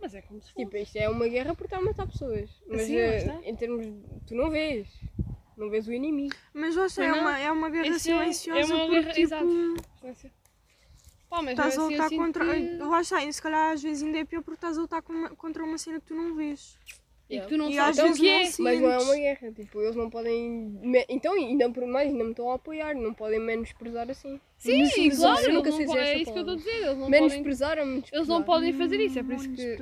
[0.00, 0.64] Mas é como se fosse.
[0.64, 2.50] Tipo, isto é uma guerra porque está a matar pessoas.
[2.66, 3.40] Mas Sim, eh, está.
[3.44, 3.86] em termos,
[4.26, 4.88] tu não vês,
[5.56, 6.34] não vês o inimigo.
[6.54, 8.94] Mas lá está, é não, uma, é uma guerra esse é- é silenciosa uma porque
[9.00, 9.74] guerra- tipo, exato.
[11.28, 12.54] Pá, mas estás a assim eu lutar contra.
[12.54, 15.00] que- Lá está, e se calhar às vezes ainda é pior porque estás a lutar
[15.02, 16.76] com uma- contra uma cena que tu não vês.
[17.28, 18.28] E que tu não E sabes às o vezes que
[18.60, 18.64] é.
[18.64, 20.80] Mas não é uma guerra, tipo, eles não podem.
[21.08, 24.40] Então, ainda por mais, ainda me estão a apoiar, não podem menosprezar assim.
[24.60, 26.70] Sim, claro, eu nunca sei dizer é isso que eu estou a dizer.
[26.70, 28.18] Eles não, podem, Menosprezar ou menosprezar?
[28.18, 29.76] eles não podem fazer isso, é por isso que.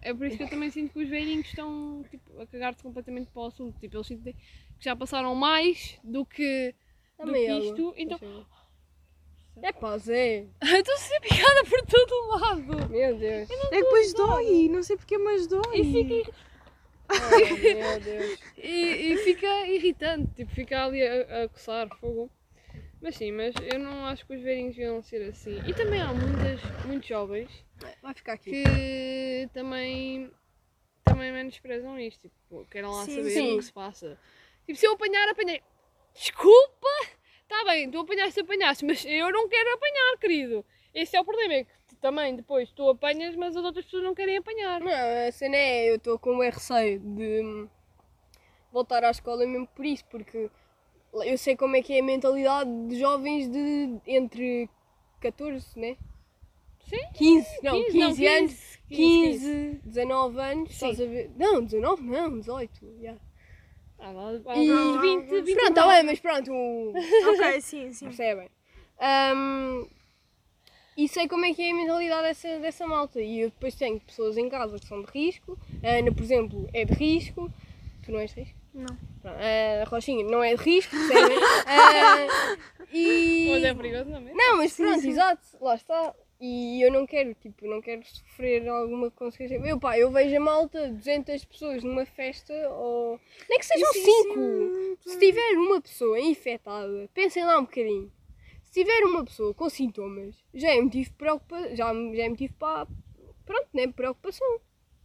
[0.00, 3.30] É por isso que eu também sinto que os velhinhos estão tipo, a cagar-se completamente
[3.30, 3.78] para o assunto.
[3.78, 6.74] Tipo, eles sentem que já passaram mais do que,
[7.22, 7.94] do que isto.
[7.98, 8.18] Então,
[9.62, 10.46] É pá, Zé.
[10.62, 12.90] estou a ser picada por todo lado.
[12.90, 13.50] Meu Deus.
[13.50, 15.62] É que depois dói, não sei porque, mas dói.
[15.74, 16.32] E fica,
[17.08, 18.38] Oh, meu Deus.
[18.58, 22.30] e, e fica irritante, tipo, fica ali a, a coçar fogo.
[23.06, 25.62] Mas sim, mas eu não acho que os velhinhos deviam ser assim.
[25.64, 27.64] E também há muitas, muitos jovens
[28.02, 28.50] Vai ficar aqui.
[28.50, 30.28] que também,
[31.04, 32.28] também menosprezam isto.
[32.28, 33.54] Tipo, querem lá Sim, saber sim.
[33.54, 34.18] o que se passa.
[34.66, 35.62] Tipo, se eu apanhar, apanhei.
[36.14, 36.88] Desculpa!
[37.42, 40.66] Está bem, tu apanhaste, apanhaste, mas eu não quero apanhar, querido.
[40.92, 44.02] Esse é o problema, é que tu também depois tu apanhas, mas as outras pessoas
[44.02, 44.80] não querem apanhar.
[44.80, 44.90] Não,
[45.28, 47.68] a cena é, eu estou com um receio de hum,
[48.72, 50.50] voltar à escola mesmo por isso, porque
[51.12, 54.68] eu sei como é que é a mentalidade de jovens de entre
[55.20, 55.96] 14, né?
[56.88, 57.00] Sim?
[57.14, 60.74] 15, não, 15, 15, não, anos, 15, 15, 19 anos, Sim.
[60.74, 61.30] estás a ver?
[61.36, 63.16] Não, 19 não, 18, já.
[63.98, 66.52] Ah, lá, lá, E- uns 20, 20 Pronto, tá bem, mas pronto,
[67.28, 68.06] Ok, sim, sim.
[68.06, 68.48] percebem?
[69.00, 69.86] Hum,
[70.96, 73.20] e sei como é que é a mentalidade dessa, dessa malta.
[73.20, 75.58] E eu depois tenho pessoas em casa que são de risco.
[75.82, 77.50] A Ana, por exemplo, é de risco.
[78.02, 78.56] Tu não és de risco?
[78.72, 78.96] Não.
[79.26, 79.38] Pronto,
[79.82, 81.38] A Rochinha não é de risco, percebem?
[81.66, 82.56] Ah,
[82.92, 83.48] e...
[83.50, 84.20] Mas é perigoso, não é?
[84.20, 84.36] mesmo?
[84.36, 85.10] Não, mas Sim, pronto, sim.
[85.10, 86.14] exato, lá está.
[86.38, 89.54] E eu não quero, tipo, não quero sofrer alguma consequência.
[89.56, 93.18] Eu, pá, eu vejo a malta, 200 pessoas numa festa, ou.
[93.48, 94.34] Nem que sejam Sim, 5.
[94.34, 98.12] sim, Se tiver uma pessoa infectada, pensem lá um bocadinho.
[98.64, 101.70] Se tiver uma pessoa com sintomas, já é motivo de preocupação.
[101.74, 102.86] Já, já é motivo para.
[103.46, 103.86] Pronto, né?
[103.88, 104.60] Preocupação.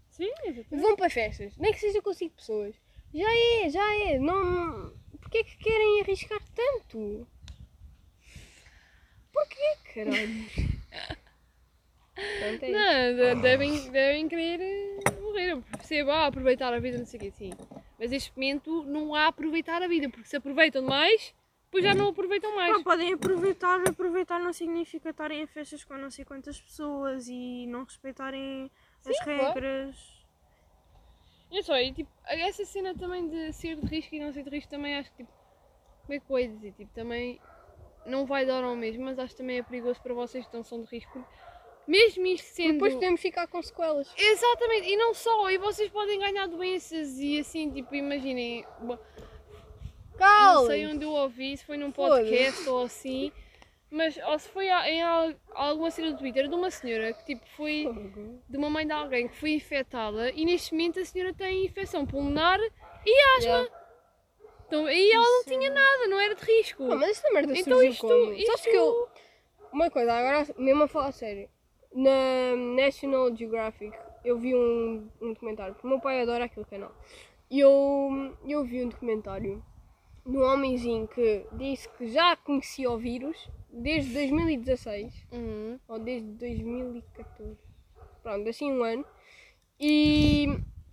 [0.10, 0.82] Sim, exatamente.
[0.86, 2.76] Vão para festas, nem que seja com 5 pessoas.
[3.14, 4.20] Já é, já é.
[4.20, 4.94] Não.
[5.20, 7.28] Porquê é que querem arriscar tanto?
[9.32, 10.46] Porquê, caralho?
[12.40, 12.70] Pronto, é.
[12.72, 15.62] Não, de- devem, devem querer eh, morrer.
[15.72, 17.52] Percebo, ah, aproveitar a vida, não sei o quê, sim.
[17.98, 21.34] Mas neste momento não há aproveitar a vida, porque se aproveitam demais,
[21.66, 22.76] depois já não aproveitam mais.
[22.78, 27.66] Pá, podem aproveitar, aproveitar não significa estarem em festas com não sei quantas pessoas e
[27.68, 28.70] não respeitarem
[29.06, 29.54] as claro.
[29.54, 30.21] regras.
[31.54, 34.50] É só, e tipo, essa cena também de ser de risco e não ser de
[34.50, 35.32] risco também acho que tipo,
[36.04, 36.72] como é que eu ia dizer?
[36.74, 37.40] Tipo, também
[38.06, 40.64] não vai dar ao mesmo, mas acho que também é perigoso para vocês que não
[40.64, 41.24] são de risco.
[41.88, 42.74] Mesmo isto sendo.
[42.74, 44.08] Depois podemos ficar com sequelas.
[44.18, 49.00] Exatamente, e não só, e vocês podem ganhar doenças e assim, tipo, imaginem, bo-
[50.20, 53.32] não sei onde eu ouvi, se foi num podcast ou assim,
[53.92, 57.26] mas ou se foi a- em al- alguma cena do Twitter de uma senhora que
[57.26, 57.86] tipo foi
[58.50, 62.06] de uma mãe de alguém que foi infectada e neste momento a senhora tem infecção
[62.06, 62.60] pulmonar
[63.06, 63.50] e asma.
[63.52, 63.70] Yeah.
[64.68, 66.88] Então, e ela não tinha nada, não era de risco.
[66.88, 68.34] Pá, mas esta merda Então surgiu isto, como?
[68.34, 68.46] isto...
[68.48, 69.08] Sabes que eu...
[69.74, 71.50] Uma coisa, agora mesmo a falar a sério.
[71.94, 76.96] Na National Geographic eu vi um, um documentário, porque o meu pai adora aquele canal.
[77.50, 79.62] E eu, eu vi um documentário
[80.26, 85.80] de um homenzinho que disse que já conhecia o vírus desde 2016 Uhum.
[85.88, 87.58] ou desde 2014.
[88.22, 89.06] Pronto, assim um ano.
[89.80, 90.48] E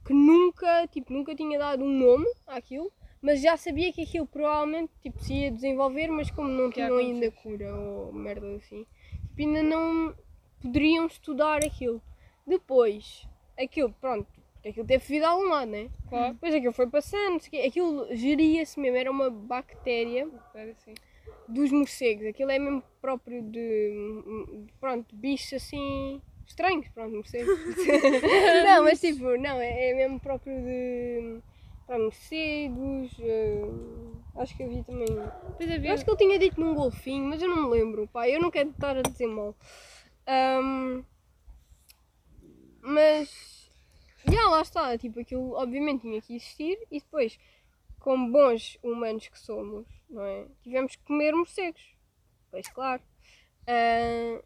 [0.06, 4.90] que nunca, tipo, nunca tinha dado um nome àquilo, mas já sabia que aquilo provavelmente
[5.02, 8.86] tipo, se ia desenvolver, mas como não tinham ainda cura ou merda assim,
[9.28, 10.14] tipo, ainda não
[10.62, 12.00] poderiam estudar aquilo.
[12.46, 13.28] Depois,
[13.58, 15.90] aquilo, pronto, porque aquilo teve vida a algum lado, né?
[16.08, 16.32] Claro.
[16.32, 20.94] Depois aquilo foi passando, aquilo geria-se mesmo, era uma bactéria Espera assim.
[21.48, 22.26] Dos morcegos.
[22.26, 27.58] Aquilo é mesmo próprio de, de, pronto, bichos assim estranhos, pronto, morcegos.
[28.64, 31.40] não, mas tipo, não, é, é mesmo próprio de
[31.86, 33.10] pronto, morcegos.
[33.20, 33.62] eh,
[34.36, 35.06] acho que vi também.
[35.06, 35.94] Depois Eu havia...
[35.94, 38.50] acho que ele tinha dito num golfinho, mas eu não me lembro, pá, eu não
[38.50, 39.54] quero estar a dizer mal.
[40.26, 41.02] Ahm,
[42.82, 43.70] mas
[44.30, 47.38] Já, lá está, tipo, aquilo obviamente tinha que existir e depois,
[47.98, 50.46] como bons humanos que somos, não é?
[50.62, 51.96] Tivemos que comer morcegos.
[52.50, 53.02] Pois claro.
[53.66, 54.42] Ah,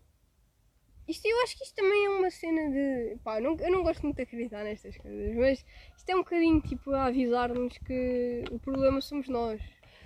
[1.09, 3.19] isto eu acho que isto também é uma cena de.
[3.25, 5.65] Pá, eu não, eu não gosto muito de acreditar nestas coisas, mas
[5.97, 9.61] isto é um bocadinho tipo a avisar-nos que o problema somos nós.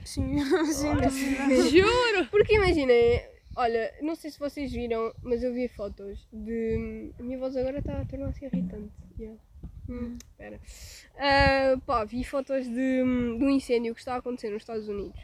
[0.04, 0.38] Sim,
[0.72, 0.88] sim.
[1.70, 2.26] Juro!
[2.30, 3.22] Porque imaginem,
[3.56, 7.12] olha, não sei se vocês viram, mas eu vi fotos de.
[7.18, 8.92] A minha voz agora está a tornar-se irritante.
[9.18, 9.38] Yeah.
[9.88, 10.60] Hum, espera.
[11.18, 13.02] Ah, pá, vi fotos de, de
[13.44, 15.20] um incêndio que está a acontecer nos Estados Unidos,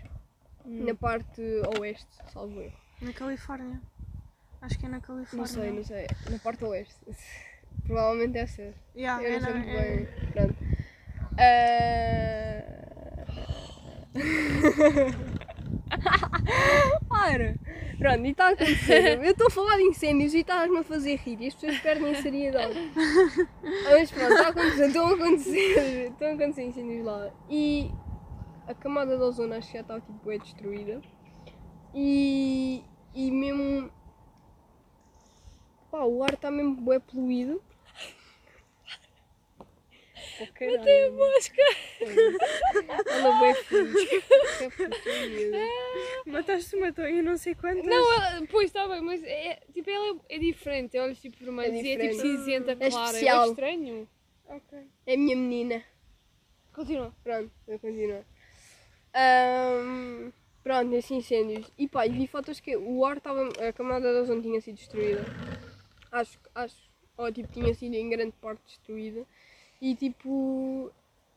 [0.64, 1.40] na parte
[1.80, 2.76] oeste, salvo erro.
[3.00, 3.80] Na Califórnia.
[4.60, 5.38] Acho que é na Califórnia.
[5.38, 6.06] Não sei, não sei.
[6.30, 6.94] Na parte oeste.
[7.86, 8.74] Provavelmente deve ser.
[8.94, 10.06] Yeah, Eu é não sei na- muito é- bem.
[10.32, 10.56] Pronto.
[11.38, 12.62] Ah...
[17.10, 17.56] Ora,
[17.98, 19.18] pronto, e está a acontecer.
[19.22, 22.10] Eu estou a falar de incêndios e estás-me a fazer rir e as pessoas perdem
[22.10, 22.92] a seriedade.
[23.90, 27.30] Mas pronto, está a acontecer, estão a acontecer, estão a acontecer incêndios lá.
[27.48, 27.90] E
[28.66, 31.00] a camada de ozono acho que já está tipo, é destruída.
[31.94, 32.82] E,
[33.14, 33.90] e mesmo.
[35.90, 37.62] Pá, o ar está mesmo bué poluído.
[40.40, 41.62] Oh, Matei a mosca!
[43.10, 44.08] Ela feliz.
[44.08, 44.20] Que
[45.02, 45.52] feliz.
[46.26, 47.84] Mataste uma eu não sei quantas.
[47.84, 51.84] Não, ela, pois está bem, mas é, tipo, ela é, é diferente, olhos tipo vermelhos
[51.84, 54.08] e é tipo cinzenta É clara, é, estranho.
[54.46, 54.78] Ok.
[55.06, 55.84] É a minha menina.
[56.72, 57.14] Continua.
[57.22, 58.24] Pronto, eu continuo.
[59.14, 61.70] Ahm, pronto, esses incêndios.
[61.76, 63.48] E pá, vi fotos que o ar estava.
[63.66, 65.24] A camada de ozono tinha sido destruída.
[66.10, 66.76] Acho, acho.
[67.16, 69.26] Ou tipo, tinha sido em grande parte destruída.
[69.82, 70.90] E tipo.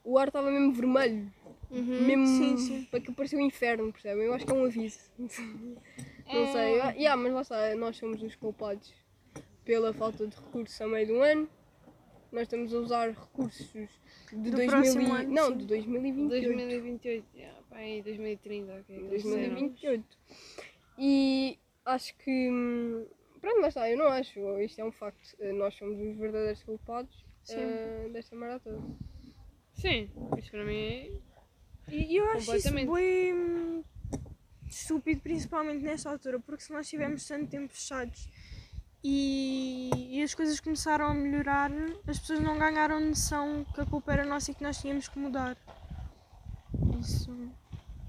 [0.03, 1.33] O ar estava mesmo vermelho.
[1.71, 2.27] Mesmo.
[2.27, 2.83] Sim, sim.
[2.91, 4.25] Para que parecia um inferno, percebem?
[4.25, 4.99] Eu acho que é um aviso.
[5.17, 6.73] Não sei.
[6.79, 8.93] Eu- Yeah, mas lá está, nós somos os culpados
[9.63, 11.49] pela falta de recursos a meio do ano.
[12.31, 13.67] Nós estamos a usar recursos
[14.29, 15.11] de Do 2000 próximo e...
[15.21, 15.57] ano, Não, sim.
[15.57, 16.55] de 2028.
[16.57, 18.83] 2028, yeah, pá, aí 2030, ok.
[18.85, 19.37] que eles disseram.
[19.55, 20.17] 2028.
[20.99, 22.49] E acho que.
[22.51, 23.05] hum,
[23.41, 24.39] Pronto, lá está, eu não acho.
[24.59, 25.35] Isto é um facto.
[25.39, 27.55] Eh, Nós somos os verdadeiros culpados Sim.
[27.59, 28.81] eh, desta maratona.
[29.73, 31.11] Sim, isso para mim é.
[31.91, 33.83] E eu acho isso bem
[34.67, 38.27] estúpido, principalmente nesta altura, porque se nós estivermos tanto tempo fechados
[39.03, 41.71] e, e as coisas começaram a melhorar,
[42.07, 45.19] as pessoas não ganharam noção que a culpa era nossa e que nós tínhamos que
[45.19, 45.55] mudar.
[46.99, 47.31] Isso,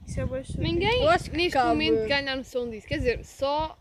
[0.07, 0.62] isso é bem estúpido.
[0.64, 2.87] Ninguém Eu acho que neste cabe- momento ganha a noção disso.
[2.87, 3.76] Quer dizer, só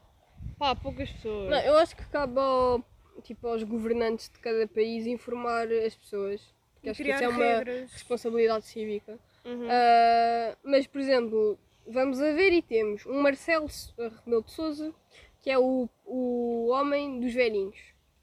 [0.58, 1.50] pá, poucas pessoas.
[1.50, 2.84] Não, eu acho que cabe ao,
[3.26, 6.42] tipo, aos governantes de cada país informar as pessoas.
[6.76, 7.92] Porque E acho que isso é uma regras.
[7.92, 9.20] responsabilidade cívica.
[9.44, 9.68] Uhum.
[9.70, 14.94] Ah, mas, por exemplo, vamos a ver e temos um Marcelo S- Rebelo de Souza,
[15.42, 17.78] que é o, o homem dos velhinhos.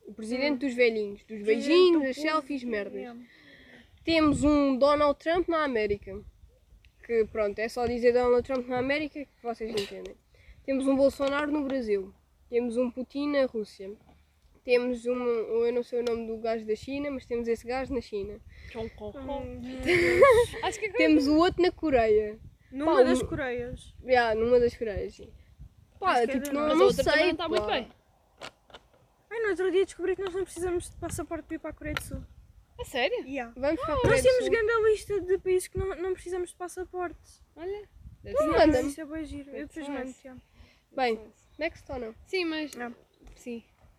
[0.06, 3.16] O presidente dos velhinhos, dos beijinhos, das selfies, merdas.
[4.04, 6.20] Temos um Donald Trump na América.
[7.06, 10.14] Que pronto, é só dizer Donald Trump na América que vocês entendem.
[10.64, 12.12] Temos um Bolsonaro no Brasil.
[12.50, 13.90] Temos um Putin na Rússia.
[14.64, 15.14] Temos um,
[15.66, 18.40] eu não sei o nome do gajo da China, mas temos esse gajo na China.
[18.74, 19.18] Hong Kong.
[19.18, 20.20] Hum,
[20.62, 22.38] Acho que é Temos o outro na Coreia.
[22.70, 23.94] Numa Pá, das um- Coreias.
[24.04, 25.32] Já, numa das Coreias, sim.
[25.98, 26.68] Pá, Acho que é tipo, da não.
[26.68, 27.48] Mas não outra sei, não está pá.
[27.48, 27.88] muito bem.
[29.30, 31.72] Ai, no outro dia descobri que nós não precisamos de passaporte para ir para a
[31.74, 32.22] Coreia do Sul.
[32.78, 33.26] A sério?
[33.26, 33.52] Yeah.
[33.56, 34.50] Vamos para a Nós Coreia do temos Sul.
[34.52, 37.18] grande lista de países que não, não precisamos de passaporte.
[37.56, 37.88] Olha.
[38.22, 38.58] deve Não ser.
[38.66, 38.80] manda.
[38.82, 39.50] Isso é bem giro.
[39.50, 40.36] Eu depois mando, já.
[40.92, 41.20] Bem,
[41.58, 42.14] next ou não?
[42.26, 42.74] Sim, mas.
[42.74, 42.94] Não.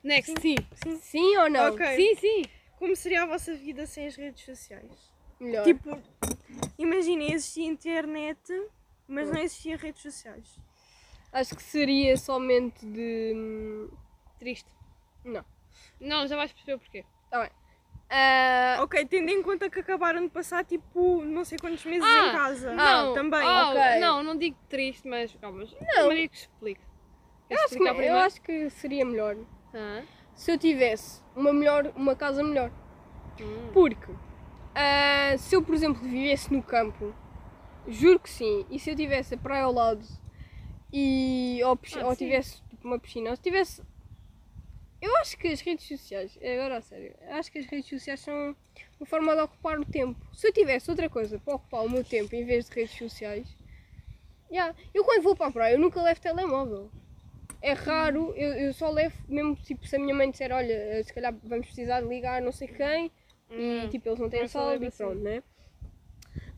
[0.04, 0.08] Sim.
[0.08, 0.56] Next, sim.
[1.00, 1.74] Sim ou não?
[1.74, 1.86] Ok.
[1.96, 2.42] Sim, sim.
[2.78, 5.12] Como seria a vossa vida sem as redes sociais?
[5.40, 5.64] Melhor.
[5.64, 5.98] Tipo,
[6.78, 8.40] imaginem, existia internet,
[9.08, 10.60] mas não existia redes sociais.
[11.32, 13.34] Acho que seria somente de.
[13.36, 13.90] hum,
[14.38, 14.70] Triste.
[15.24, 15.44] Não.
[16.00, 17.06] Não, já vais perceber o porquê.
[17.32, 17.50] Tá bem.
[18.10, 22.28] Ah, Ok, tendo em conta que acabaram de passar tipo não sei quantos meses Ah,
[22.28, 22.74] em casa.
[22.74, 23.42] não, também.
[23.42, 24.00] oh, ok.
[24.00, 25.64] Não, não digo triste, mas calma.
[25.96, 26.08] Não.
[26.08, 26.82] Maria que explique.
[27.50, 29.36] eu, acho que, eu acho que seria melhor
[29.74, 30.04] Ah.
[30.36, 32.72] se eu tivesse uma, melhor, uma casa melhor.
[33.40, 33.72] Hum.
[33.74, 34.12] Porque
[34.76, 37.14] ah, se eu, por exemplo, vivesse no campo,
[37.88, 40.06] juro que sim, e se eu tivesse a praia ao lado
[40.92, 43.84] e ou, Ah, ou tivesse tipo, uma piscina, ou se tivesse.
[45.02, 48.56] Eu acho que as redes sociais, agora a sério, acho que as redes sociais são
[49.00, 50.20] uma forma de ocupar o tempo.
[50.34, 53.48] Se eu tivesse outra coisa para ocupar o meu tempo em vez de redes sociais,
[54.50, 54.74] yeah.
[54.94, 56.90] eu quando vou para a praia eu nunca levo telemóvel
[57.64, 61.02] é raro, eu, eu só levo mesmo tipo se a minha mãe disser, olha, eh,
[61.02, 63.10] se calhar vamos precisar de ligar não sei quem
[63.50, 63.86] hum.
[63.86, 64.98] e tipo eles não têm saldo e assim.
[64.98, 65.42] pronto, né?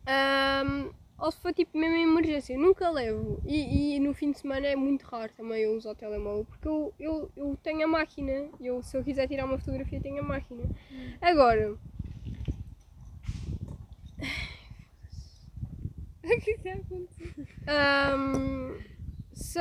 [0.08, 3.40] Um, ou se for tipo mesmo emergência, eu nunca levo.
[3.46, 6.68] E, e, no fim de semana é muito raro também eu usar o telemóvel, porque
[6.68, 8.50] eu, eu, eu tenho a máquina.
[8.60, 10.64] Eu, se eu quiser tirar uma fotografia, tenho a máquina.
[10.92, 11.14] Hum.
[11.22, 11.78] Agora.
[16.26, 17.36] O que é está a acontecer?
[18.18, 18.80] Um,
[19.32, 19.60] se,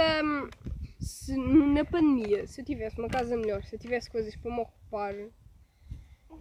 [1.04, 4.60] se na pandemia, se eu tivesse uma casa melhor, se eu tivesse coisas para me
[4.60, 5.14] ocupar,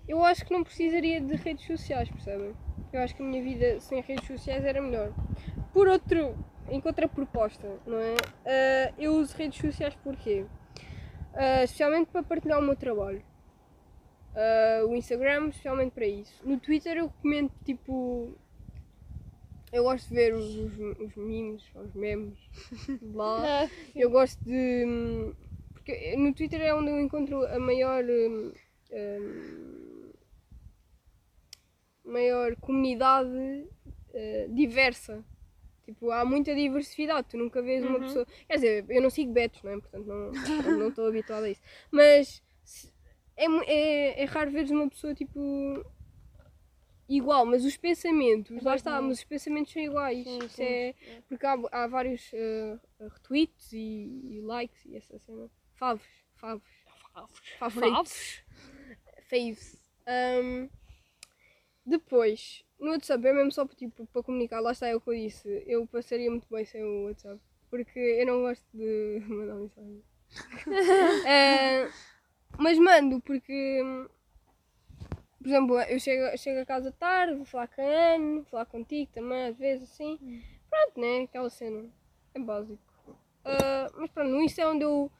[0.07, 2.55] eu acho que não precisaria de redes sociais, percebem?
[2.91, 5.13] Eu acho que a minha vida sem redes sociais era melhor.
[5.73, 6.37] Por outro,
[6.69, 8.15] em contraproposta, não é?
[8.45, 10.45] Ah, eu uso redes sociais porquê?
[11.33, 13.23] Ah, especialmente para partilhar o meu trabalho.
[14.35, 16.41] Ah, o Instagram, especialmente para isso.
[16.47, 18.37] No Twitter eu comento tipo.
[19.73, 22.37] Eu gosto de ver os, os, os memes, os memes
[23.13, 23.63] lá.
[23.63, 24.85] Ah, Eu gosto de.
[24.85, 25.33] hum,
[25.73, 28.03] Porque no Twitter é onde eu encontro a maior.
[28.03, 28.53] hum,
[28.91, 30.11] hum,
[32.05, 33.65] maior comunidade
[34.13, 35.23] eh, diversa.
[35.85, 38.25] Tipo, há muita diversidade, tu nunca vês uma pessoa.
[38.47, 39.79] Quer dizer, eu não sigo betos, não é?
[39.79, 40.31] Portanto, não
[40.79, 41.61] não estou habituada a isso.
[41.91, 42.41] Mas
[43.35, 45.39] é, é, é raro veres uma pessoa tipo.
[47.07, 50.23] Igual, mas os pensamentos, lá está, mas os pensamentos são iguais.
[50.23, 50.95] Sim, sim, é,
[51.27, 55.49] porque há, há vários eh, retweets e, e likes e essa cena.
[55.75, 56.63] Favos, favos.
[57.59, 58.43] Favoritos.
[59.29, 59.77] Faves.
[60.07, 60.69] Um,
[61.85, 65.15] depois, no WhatsApp é mesmo só tipo, para comunicar, lá está é o que eu
[65.15, 65.63] disse.
[65.67, 67.39] Eu passaria muito bem sem o WhatsApp.
[67.69, 70.03] Porque eu não gosto de mandar mensagem.
[71.27, 71.89] Eh,
[72.57, 73.81] mas mando porque,
[75.43, 78.65] por exemplo, eu chego, chego a casa tarde, vou falar com a Ana, vou falar
[78.65, 80.41] contigo também, às vezes assim.
[80.69, 81.23] Pronto, né?
[81.23, 81.85] Aquela cena.
[82.33, 82.81] É básico.
[83.43, 85.11] Ah, mas pronto, isso é onde eu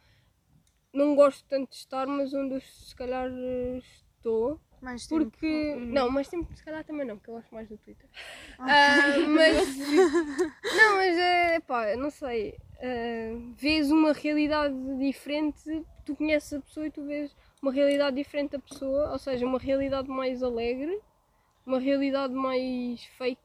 [0.93, 3.29] não gosto tanto de estar, mas onde eu se calhar
[3.77, 4.61] estou.
[4.81, 5.29] Mais tempo.
[5.29, 5.75] Porque.
[5.75, 8.09] Não, mas tempo se calhar também não, porque eu gosto mais do Twitter.
[8.57, 9.77] Ah, mas.
[10.77, 12.57] não, mas é pá, não sei.
[12.79, 18.51] ah, vês uma realidade diferente, tu conheces a pessoa e tu vês uma realidade diferente
[18.51, 20.99] da pessoa, ou seja, uma realidade mais alegre,
[21.65, 23.41] uma realidade mais fake.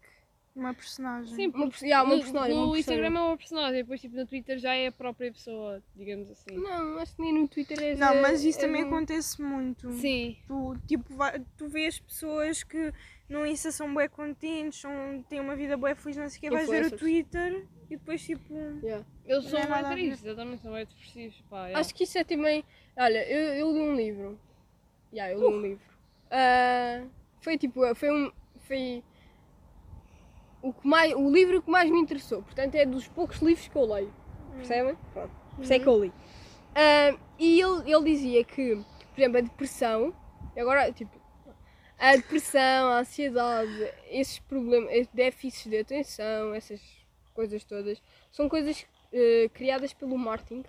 [0.59, 1.36] Uma personagem.
[1.36, 2.56] Sim, Uma, yeah, uma no, personagem.
[2.56, 2.80] no uma personagem.
[2.80, 6.56] Instagram é uma personagem, depois tipo no Twitter já é a própria pessoa, digamos assim.
[6.56, 7.94] Não, acho que nem no Twitter é.
[7.94, 9.92] Não, mas isso é também um- acontece muito.
[9.92, 10.36] Sim.
[10.48, 11.14] Tu, tipo,
[11.56, 12.92] tu vês pessoas que
[13.28, 16.50] no Insta são bué contentes, são, têm uma vida bué feliz, não sei o quê,
[16.50, 16.98] vais ver o.
[16.98, 18.52] Twitter e depois tipo...
[18.82, 19.06] Yeah.
[19.26, 20.02] Eles são é mais nada a ver.
[20.06, 21.40] tristes, exatamente, são mais depressivos.
[21.48, 21.74] Pá, é.
[21.74, 22.64] Acho que isso é também.
[22.96, 24.40] Olha, eu, eu li um livro.
[25.12, 25.84] Yeah, eu li um livro.
[26.32, 27.04] Ah,
[27.40, 28.32] foi tipo, foi um.
[28.66, 29.04] Foi
[30.62, 32.42] o, que mais, o livro que mais me interessou.
[32.42, 34.12] Portanto, é dos poucos livros que eu leio.
[34.56, 34.96] Percebem?
[35.12, 35.30] Pronto.
[35.54, 36.12] Por isso é que eu li.
[37.38, 38.76] E ele, ele dizia que,
[39.14, 40.14] por exemplo, a depressão.
[40.56, 41.18] e Agora, tipo.
[41.98, 46.80] A depressão, a ansiedade, esses problemas, esses déficits de atenção, essas
[47.34, 48.00] coisas todas,
[48.30, 50.64] são coisas eh, criadas pelo marketing.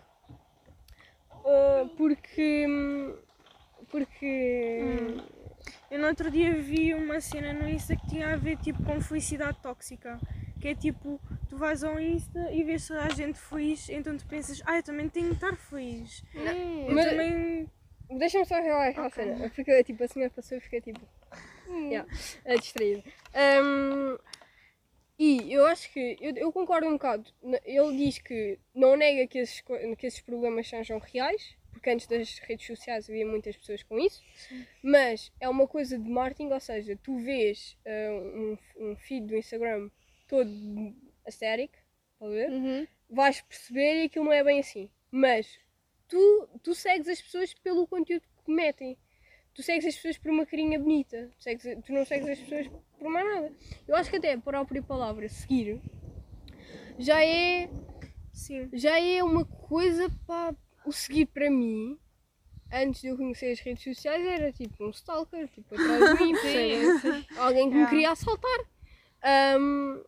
[1.45, 2.65] Ah, porque.
[3.89, 4.81] Porque.
[5.91, 9.01] Eu no outro dia vi uma cena no Insta que tinha a ver tipo com
[9.01, 10.19] felicidade tóxica.
[10.61, 11.19] Que é tipo,
[11.49, 14.83] tu vais ao Insta e vês toda a gente feliz, então tu pensas, ah, eu
[14.83, 16.21] também tenho de estar feliz.
[16.35, 17.69] Hum, Eu Mas- também.
[18.17, 19.23] Deixa-me só revelar aquela Ok.
[19.23, 19.49] cena.
[19.51, 20.99] Porque tipo, a senhora passou e fiquei tipo.
[21.69, 22.09] yeah,
[22.43, 23.03] eh, distraída.
[23.33, 24.17] Ahm,
[25.17, 26.17] e eu acho que.
[26.19, 27.31] Eu, eu concordo um bocado.
[27.63, 31.55] Ele diz que não nega que esses, que esses problemas sejam reais.
[31.71, 34.21] Porque antes das redes sociais havia muitas pessoas com isso.
[34.83, 39.35] Mas é uma coisa de marketing, ou seja, tu vês ah, um, um feed do
[39.35, 39.89] Instagram
[40.27, 40.49] todo
[41.25, 41.71] aesthetic,
[42.19, 42.49] a ver?
[42.49, 42.87] uhum.
[43.09, 44.89] vais perceber e aquilo não é bem assim.
[45.11, 45.57] Mas
[46.07, 48.97] tu, tu segues as pessoas pelo conteúdo que metem.
[49.53, 51.29] Tu segues as pessoas por uma carinha bonita.
[51.37, 52.67] Tu, segues, tu não segues as pessoas
[52.97, 53.53] por mais nada.
[53.87, 55.81] Eu acho que até a própria palavra seguir
[56.99, 57.69] já é,
[58.33, 58.69] Sim.
[58.73, 60.55] já é uma coisa para
[60.89, 61.97] o seguir para mim.
[62.71, 66.33] Antes de eu conhecer as redes sociais era tipo um stalker, tipo atrás de mim,
[67.37, 67.89] alguém que me Yeah.
[67.89, 68.59] queria assaltar.
[69.23, 70.03] Ahm,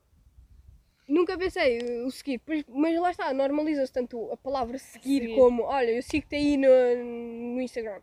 [1.08, 5.36] nunca pensei uh, o seguir, mas lá está, normaliza-se tanto a palavra seguir Seguir.
[5.36, 6.68] como olha, eu sigo-te aí no,
[7.56, 8.02] no Instagram.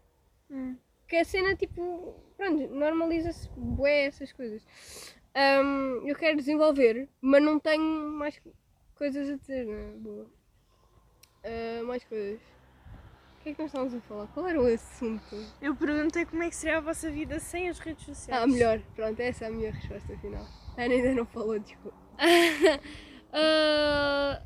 [0.51, 0.77] Hum.
[1.07, 4.63] Que a cena tipo, pronto, normaliza-se bué essas coisas.
[5.35, 8.41] Ahm, eu quero desenvolver, mas não tenho mais
[8.97, 9.93] coisas a dizer, né?
[9.99, 10.27] Boa.
[11.45, 12.41] Ah, mais coisas.
[13.49, 14.27] O que é que nós estávamos a falar?
[14.27, 15.47] Qual era o assunto?
[15.63, 18.43] Eu perguntei como é que seria a vossa vida sem as redes sociais.
[18.43, 18.79] Ah, melhor.
[18.95, 20.47] Pronto, essa é a minha resposta final.
[20.77, 21.97] A Ana ainda não falou, desculpa.
[23.31, 24.43] Ah,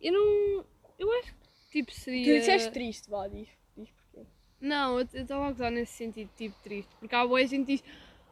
[0.00, 0.66] eu não.
[0.98, 2.24] Eu acho que tipo seria.
[2.34, 3.48] Tu disseste triste, vá, diz.
[3.76, 4.26] Diz porquê.
[4.60, 6.90] Não, eu estava a gozar nesse sentido, tipo, triste.
[6.98, 7.84] Porque há boa gente diz,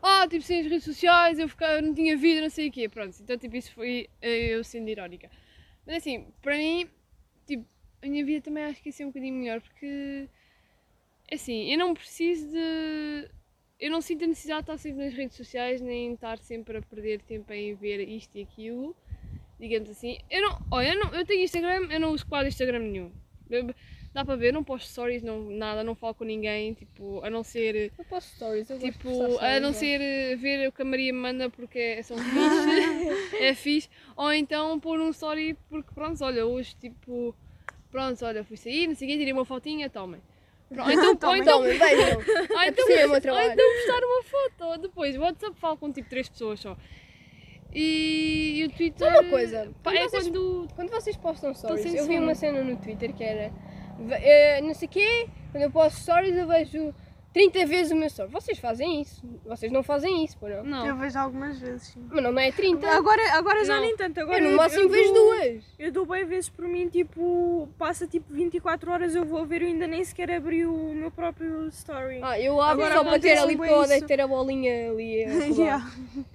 [0.03, 2.73] ah, tipo, sem as redes sociais eu, ficava, eu não tinha vida, não sei o
[2.73, 2.89] quê.
[2.89, 5.31] Pronto, então, tipo, isso foi eh, eu sendo irónica.
[5.87, 6.91] Mas assim, para mim,
[7.47, 7.65] tipo,
[8.03, 10.29] a minha vida também acho que ia ser um bocadinho melhor, porque,
[11.33, 13.29] assim, eu não preciso de
[13.79, 16.83] eu não sinto a necessidade de estar sempre nas redes sociais, nem estar sempre a
[16.83, 18.95] perder tempo em ver isto e aquilo,
[19.59, 20.19] digamos assim.
[20.31, 23.11] Eu não, olha, eu, não, eu tenho Instagram, eu não uso quase Instagram nenhum.
[23.49, 23.75] Eu-
[24.13, 27.45] Dá para ver, não posto stories, não, nada, não falo com ninguém, tipo, a não
[27.45, 29.73] ser, Eu posto stories, eu gosto de tipo, a não é.
[29.73, 32.27] ser eh, ver o que a Maria me manda porque é- são fixe,
[33.41, 37.33] é fixe, ou então pôr um story porque, pronto, olha, hoje, tipo,
[37.91, 40.21] pronto, olha, fui sair, não sei o quê, tirei uma fotinha, tomem.
[40.69, 41.41] Pronto, ou então, ou Tomem.
[41.43, 42.21] então Então, vejam.
[42.57, 43.53] ah, então, é o meu trabalho.
[43.53, 45.17] então postar uma foto depois.
[45.17, 46.77] O WhatsApp falo com tipo 3 pessoas só.
[47.75, 49.09] E, e o Twitter.
[49.09, 50.69] Uma coisa, Pá, quando é vocês- quando.
[50.75, 53.53] Quando vocês postam stories, eu vi uma cena no Twitter que era
[54.11, 56.95] eh, não sei o quê, quando eu posto stories eu vejo
[57.33, 58.29] 30 vezes o meu story.
[58.33, 59.23] Vocês fazem isso.
[59.47, 60.57] Vocês não fazem isso, pô não.
[60.57, 60.99] Eu Não.
[60.99, 62.05] vejo algumas vezes, sim.
[62.11, 62.89] Mas não, não é 30.
[62.91, 63.83] Agora, agora já Não.
[63.83, 64.19] nem tanto.
[64.21, 65.65] Agora eu no máximo vejo dou- duas.
[65.79, 69.69] Eu dou bem vezes por mim, tipo, passa tipo 24 horas eu vou ver, eu
[69.69, 72.19] ainda nem sequer abri o meu próprio story.
[72.23, 74.07] Ah, eu abro Agora só para ter ali, eu odeio isso.
[74.07, 75.25] ter a bolinha ali.
[75.61, 75.89] Yeah.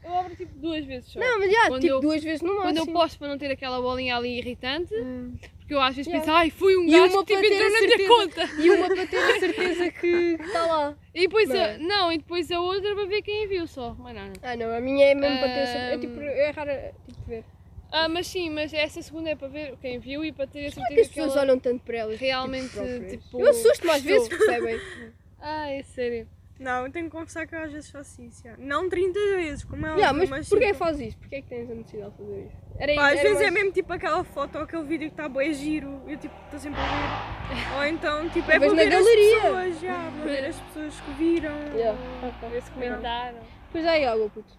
[0.03, 1.19] Eu abro tipo duas vezes só.
[1.19, 2.89] Não, mas já, Quando tipo eu- duas vezes no Quando máximo.
[2.91, 5.33] eu posto para não ter aquela bolinha ali irritante, Hum.
[5.65, 6.23] Porque eu às vezes Yeah.
[6.25, 8.07] penso, ai, fui um E gajo que tipo, entrou na minha certeza.
[8.09, 8.61] conta.
[8.61, 10.95] E uma para ter a certeza que está lá.
[11.13, 11.77] E depois, Não a, é?
[11.79, 13.95] não, e depois a outra para ver quem viu só.
[13.95, 14.33] Mais nada.
[14.43, 15.93] Ah não, a minha é mesmo para ter a certeza.
[15.93, 16.71] É, tipo, é raro
[17.07, 17.43] tipo, ver.
[17.91, 20.71] Ah, mas sim, mas essa segunda é para ver quem viu e para ter a
[20.71, 22.19] Como é certeza que as que pessoas ela olham tanto para elas?
[22.19, 23.11] realmente, próprias?
[23.11, 23.39] tipo.
[23.41, 24.79] Eu assusto-me às vezes, percebem?
[25.47, 26.27] Ah, é sério.
[26.57, 28.41] Não, eu tenho que confessar que eu às vezes faço isso.
[28.43, 28.55] já.
[28.57, 31.17] Não 30 vezes, como é Yeah, óbvio, mas porquê tipo, fazes isso?
[31.17, 32.55] Porquê é que tens a necessidade de fazer isso?
[32.79, 35.27] Era, pá, às vezes é mais- mesmo tipo aquela foto ou aquele vídeo que está
[35.27, 37.35] bem giro, eu tipo estou sempre a ver.
[37.77, 39.37] Ou então tipo é para ver galeria.
[39.37, 41.57] as pessoas, já, para ver as pessoas que viram.
[41.75, 42.49] Yeah, ok.
[42.49, 43.39] Ver se comentaram.
[43.71, 44.57] Pois é, água, puto.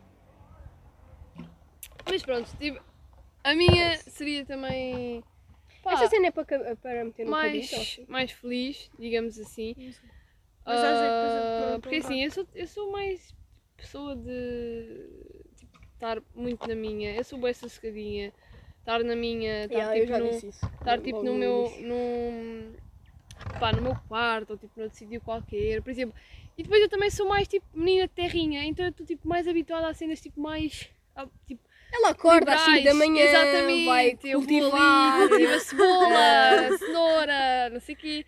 [2.09, 2.81] Mas pronto, tipo,
[3.43, 5.25] a minha seria também.
[5.83, 6.45] pá, Esta cena é para,
[6.77, 8.07] para meter no mais, cabide, ok?
[8.09, 9.75] mais feliz, digamos assim.
[10.67, 13.35] Mas pronto, porque assim, eu sou, eu sou mais
[13.77, 15.09] pessoa de
[15.57, 17.15] tipo, estar muito na minha.
[17.15, 18.33] Eu sou bem sossegadinha.
[18.81, 19.65] Estar na minha.
[19.67, 21.73] Estar Yeah, tipo no, estar tipo no meu.
[21.81, 22.75] No,
[23.61, 26.15] pá, no meu quarto ou tipo noutro sítio qualquer, por exemplo.
[26.57, 29.47] E depois eu também sou mais tipo menina de terrinha, então eu estou tipo mais
[29.47, 30.89] habituada a cenas tipo mais.
[31.47, 31.63] Tipo,
[31.93, 35.21] Ela acorda às 5 da manhã, Exatamente, vai eu vou cultivar.
[35.21, 38.27] ali, cultivo a cebola, a cenoura, não sei o quê.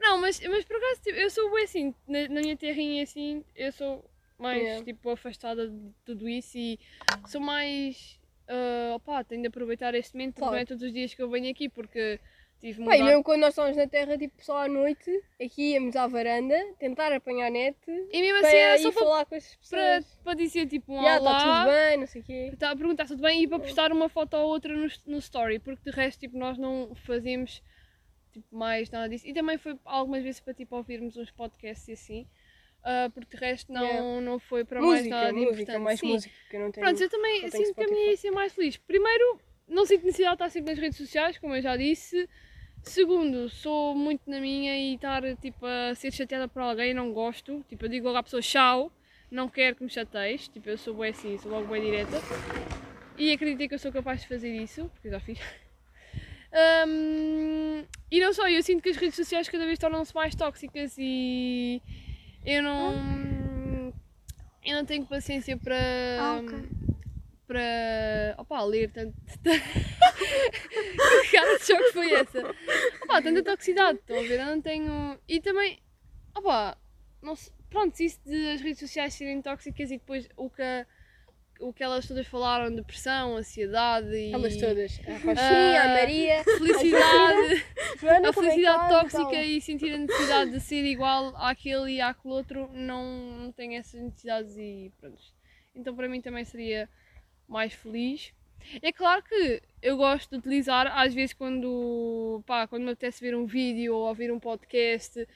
[0.00, 3.44] Não, mas, mas por acaso tipo, eu sou bem assim, na, na minha terrinha assim,
[3.56, 4.04] eu sou
[4.38, 4.84] mais Yeah.
[4.84, 6.78] tipo afastada de tudo isso e
[7.26, 8.18] sou mais.
[8.48, 10.52] ah, opá, tenho de aproveitar este momento Claro.
[10.54, 12.20] não é todos os dias que eu venho aqui porque
[12.60, 13.04] tive mudar.
[13.04, 15.10] mesmo quando nós estávamos na terra, tipo, só à noite,
[15.42, 19.26] aqui íamos à varanda, tentar apanhar net, E mesmo para assim era só para, falar
[19.26, 20.18] com as para, pessoas.
[20.24, 21.64] para dizer tipo um Já, está olá.
[21.64, 22.50] tudo bem, não sei o quê.
[22.52, 25.18] Estava a perguntar se tudo bem e para postar uma foto ou outra no, no
[25.18, 27.60] story, porque de resto tipo, nós não fazíamos
[28.32, 29.26] tipo, mais nada disso.
[29.26, 32.26] E também foi algumas vezes para tipo, ouvirmos uns podcasts e assim,
[32.84, 34.20] ah, porque de resto não, Yeah.
[34.20, 35.78] não foi para mais Música, nada de música, importante.
[35.82, 36.08] mais Sim.
[36.08, 36.86] música, que eu não tenho.
[36.86, 37.94] Pronto, eu também sinto que a Spotify.
[37.94, 38.76] minha ia ser mais feliz.
[38.76, 42.28] Primeiro, não sinto necessidade de estar sempre nas redes sociais, como eu já disse.
[42.82, 47.64] Segundo, sou muito na minha e estar tipo, a ser chateada por alguém, não gosto.
[47.68, 48.92] Tipo, eu digo logo à pessoa tchau,
[49.30, 50.46] não quero que me chateis.
[50.48, 52.16] Tipo, eu sou bem assim, sou logo bem direta.
[53.18, 55.38] E acreditei que eu sou capaz de fazer isso, porque eu já fiz.
[56.52, 60.94] Hum, e não só, eu sinto que as redes sociais cada vez tornam-se mais tóxicas
[60.98, 61.82] e
[62.44, 63.92] eu não.
[64.64, 65.76] Eu não tenho paciência para.
[66.20, 66.58] Ah, ok.
[67.46, 68.34] Para.
[68.38, 69.14] Opa, ler tanto.
[69.44, 72.40] que cara de choque foi essa?
[73.04, 74.40] Opa, tanta toxicidade, estão a ver?
[74.40, 75.18] Eu não tenho.
[75.28, 75.78] E também.
[76.34, 76.76] Opa,
[77.22, 80.86] não se- pronto, isso de as redes sociais serem tóxicas e depois o que, a-
[81.60, 84.32] o que elas todas falaram, depressão, ansiedade e.
[84.32, 85.00] Elas todas.
[85.06, 87.64] A Rochinha, a Ah, Maria, Felicidade,
[88.00, 89.12] Joana, a é felicidade estás?
[89.12, 93.04] tóxica e sentir a necessidade de ser igual àquele e àquele outro, não,
[93.38, 95.20] não tenho essas necessidades e pronto.
[95.74, 96.88] Então para mim também seria
[97.48, 98.32] mais feliz.
[98.82, 103.34] É claro que eu gosto de utilizar, às vezes quando, pá, quando me apetece ver
[103.36, 105.26] um vídeo ou ouvir um podcast,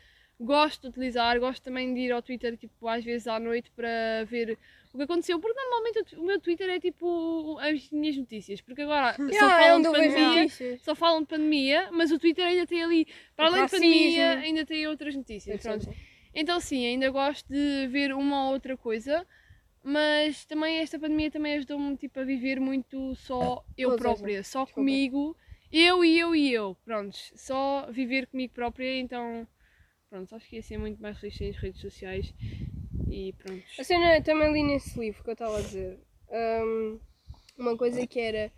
[0.42, 4.24] gosto de utilizar, gosto também de ir ao Twitter tipo, às vezes à noite para
[4.26, 4.58] ver
[4.92, 9.14] o que aconteceu, porque normalmente o meu Twitter é tipo as minhas notícias, porque agora
[9.32, 10.48] só Yeah, é falam de pandemia,
[10.82, 13.80] só falam de pandemia, mas o Twitter ainda tem ali, para O além de racismo.
[13.80, 15.60] pandemia, ainda tem outras notícias.
[15.62, 15.88] Pronto.
[16.34, 19.26] Então sim, ainda gosto de ver uma ou outra coisa,
[19.82, 24.74] mas também esta pandemia também ajudou-me tipo, a viver muito só eu própria, só desculpa.
[24.74, 25.36] comigo,
[25.72, 29.46] eu e eu e eu, prontos, só viver comigo própria, então
[30.12, 32.34] pronto, acho que ia ser muito mais feliz sem as redes sociais
[33.10, 33.64] e pronto.
[33.78, 35.98] A cena também li nesse livro que eu estava a dizer.
[36.30, 37.00] hum,
[37.56, 38.52] uma coisa que era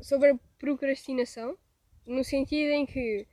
[0.00, 1.58] sobre a procrastinação,
[2.06, 3.26] no sentido em que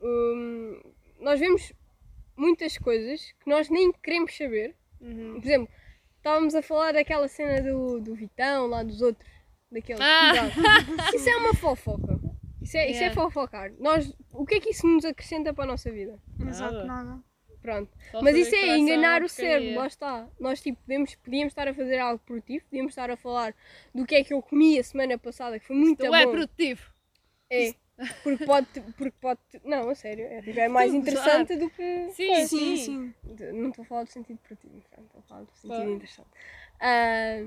[0.00, 0.80] hum,
[1.18, 1.72] nós vemos
[2.36, 4.76] muitas coisas que nós nem queremos saber.
[5.00, 5.40] Uhum.
[5.40, 5.74] Por exemplo,
[6.16, 9.28] estávamos a falar daquela cena do, do Vitão, lá dos outros,
[9.70, 10.00] daqueles.
[10.00, 10.32] Ah.
[11.12, 12.17] Isso é uma fofoca.
[12.68, 13.14] Isso é, isso é Yeah.
[13.14, 13.72] fofocar.
[13.78, 16.18] Nós, o que é que isso nos acrescenta para a nossa vida?
[16.46, 17.18] Exato, nada.
[17.62, 17.90] Pronto.
[18.12, 19.28] Só Mas saber isso que é coração enganar o porcaria.
[19.50, 20.28] cérebro, lá está.
[20.38, 23.54] Nós tipo, podemos, podíamos estar a fazer algo produtivo, podíamos estar a falar
[23.94, 26.14] do que é que eu comi a semana passada, que foi muito Tu bom.
[26.14, 26.92] é produtivo.
[27.50, 27.74] É,
[28.22, 28.66] porque pode,
[28.96, 32.10] porque pode, não, a sério, é, tipo, é mais interessante do que...
[32.12, 32.46] Sim, sim.
[32.46, 33.14] Sim, sim.
[33.34, 35.90] De- Não estou a falar do sentido produtivo, pronto, estou a falar do sentido Claro.
[35.92, 36.28] interessante.
[36.80, 37.44] Ah,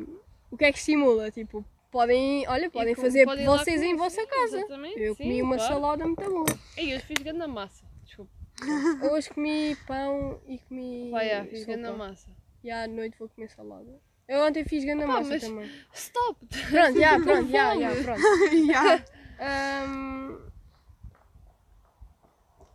[0.51, 1.31] o que é que estimula?
[1.31, 4.57] Tipo, podem, olha, podem E fazer podem vocês em vossa sim, casa.
[4.57, 5.73] exatamente, Eu sim, comi uma claro.
[5.73, 6.45] salada muito boa.
[6.77, 7.85] Ei, eu fiz grande massa.
[8.05, 8.31] Desculpa.
[9.11, 11.77] Hoje comi pão e comi Vai, ah, fiz sopa.
[11.77, 12.29] grande massa.
[12.63, 13.99] E à noite vou comer salada.
[14.27, 15.71] Eu ontem fiz grande Opa, massa mas- também.
[15.93, 16.39] Stop!
[16.69, 18.21] Pronto, já, pronto, já, já, pronto.
[18.55, 19.05] Yeah.
[19.39, 20.51] Ahm,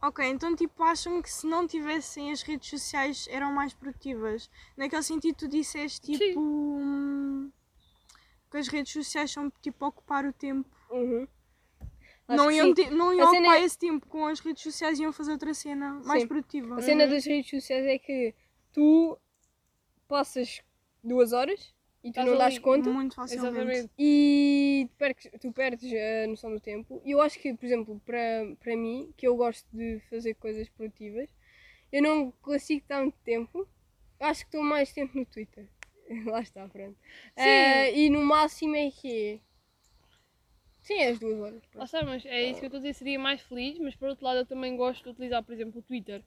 [0.03, 4.49] Ok, então tipo acham que se não tivessem as redes sociais eram mais produtivas?
[4.77, 6.19] Naquele sentido tu disseste Sim.
[6.19, 7.51] tipo hum,
[8.57, 10.69] que as redes sociais são tipo ocupar o tempo.
[10.91, 11.27] uhum.
[12.29, 15.13] Não iam, te- não iam cena ocupar é- esse tempo com as redes sociais iam
[15.13, 16.29] fazer outra cena mais Sim.
[16.29, 16.77] produtiva.
[16.77, 18.35] A cena das redes sociais é que
[18.73, 19.17] tu
[20.09, 20.61] passas
[21.05, 23.49] duas horas e tu Estás não dás conta Muito facilmente.
[23.57, 23.91] Exatamente.
[23.97, 27.01] e tu perdes, tu perdes a noção do tempo.
[27.05, 30.69] E eu acho que, por exemplo, para, para mim, que eu gosto de fazer coisas
[30.71, 31.29] produtivas,
[31.93, 33.69] eu não consigo estar muito tempo.
[34.19, 35.69] Eu acho que estou mais tempo no Twitter.
[36.27, 36.97] Lá está, pronto.
[37.37, 39.41] Ah, e no máximo é que
[40.81, 41.63] Sim, é as duas horas.
[41.75, 44.09] Lá está, mas é isso que eu estou a dizer, seria mais feliz, mas por
[44.09, 46.23] outro lado eu também gosto de utilizar, por exemplo, o Twitter,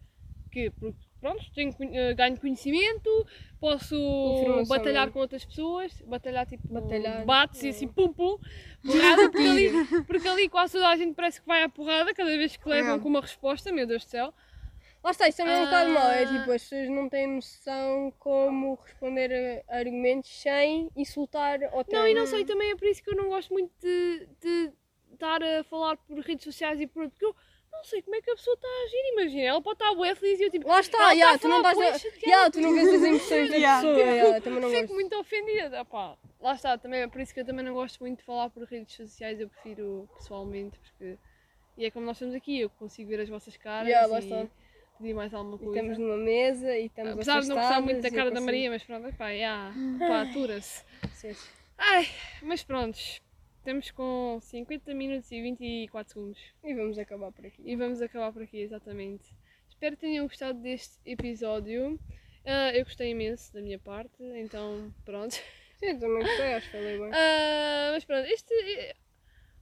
[0.52, 3.10] que porque, pronto, tenho, eh, ganho conhecimento,
[3.58, 5.14] posso Informação, batalhar né?
[5.14, 7.70] com outras pessoas, batalhar tipo Batalhar, bates e é.
[7.70, 8.38] assim pum pum,
[8.86, 9.70] porrada, porque ali,
[10.06, 12.96] porque ali quase toda a gente parece que vai à porrada cada vez que levam
[12.96, 13.00] É.
[13.00, 14.34] com uma resposta, meu Deus do céu.
[15.04, 16.10] Lá está, isso também é um bocado mau.
[16.12, 16.26] É Ah.
[16.28, 22.14] tipo, as pessoas não têm noção como responder a argumentos sem insultar ou Não, e
[22.14, 24.74] não sei, também é por isso que eu não gosto muito de, de
[25.14, 27.36] estar a falar por redes sociais e por porque eu
[27.72, 30.14] não sei como é que a pessoa está a agir, imagina, ela pode estar bué
[30.16, 32.08] feliz e eu tipo, Lá está, ela yeah, tá tu não estás a...
[32.28, 33.82] yeah, tu não vês as emoções da Yeah.
[33.88, 34.00] pessoa.
[34.06, 34.93] yeah, também não Fico gosto.
[34.95, 35.80] muito ofendida.
[35.80, 38.50] Epá, lá está, também é por isso que eu também não gosto muito de falar
[38.50, 41.18] por redes sociais, eu prefiro pessoalmente, porque
[41.78, 44.24] e é como nós estamos aqui, eu consigo ver as vossas caras Yeah, lá e
[44.24, 44.47] está.
[45.00, 45.74] Pedir mais alguma E coisa.
[45.80, 48.70] estamos numa mesa e estamos Apesar de não gostar muito da e cara da Maria,
[48.70, 50.84] mas pronto, epá, yeah, pá, atura-se.
[51.14, 51.50] Sim, sim.
[51.78, 52.08] Ai,
[52.43, 53.20] mas prontos,
[53.58, 56.39] estamos com 50 minutos e 24 segundos.
[56.64, 57.62] E vamos acabar por aqui.
[57.66, 59.34] E vamos acabar por aqui, exatamente.
[59.70, 61.97] Espero que tenham gostado deste episódio.
[62.45, 65.34] Ah, eu gostei imenso da minha parte, então pronto.
[65.78, 67.10] Sim, também gostei, acho que falei bem.
[67.14, 68.54] Ah, mas pronto, este.
[68.54, 68.95] eh,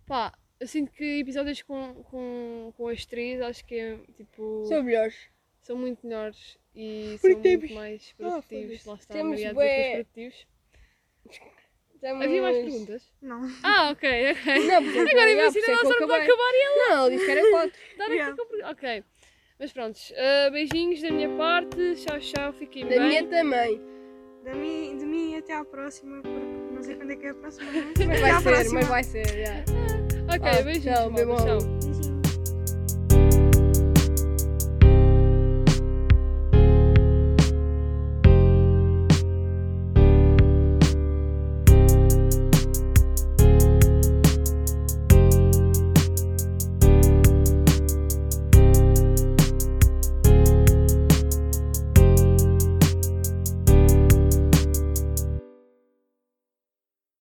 [0.08, 4.66] Pá, eu sinto que episódios com, com, com as três acho que é tipo.
[4.68, 5.16] São melhores.
[5.62, 8.68] São muito melhores e Porque são temos- muito mais Ah, produtivos.
[8.84, 8.90] foda-se.
[8.90, 10.48] Lá está, Temos os produtivos.
[12.00, 12.24] Temos...
[12.26, 13.12] Havia mais perguntas?
[13.22, 13.42] Não.
[13.64, 14.68] Ah, ok, ok.
[14.68, 16.34] Não, porque Agora yeah, imagina isso é ela que eu só não vai acabei.
[16.34, 17.80] acabar e ela Não, disse que era 4.
[17.98, 18.34] dar Yeah.
[18.44, 18.64] aqui.
[18.64, 19.04] Ok.
[19.60, 21.96] Mas pronto, ah, beijinhos da minha parte.
[21.96, 23.00] Tchau, tchau, fiquem Da bem.
[23.08, 23.82] minha também.
[24.44, 27.34] De mim, de mim até à próxima, porque não sei quando é que é a
[27.34, 27.72] próxima.
[28.08, 28.80] Mas vai ser, próxima.
[28.80, 29.28] mas vai ser.
[29.36, 29.64] yeah.
[30.28, 31.60] Ok, Ah, beijinhos, tchau, malta, bebam.
[31.60, 31.77] tchau.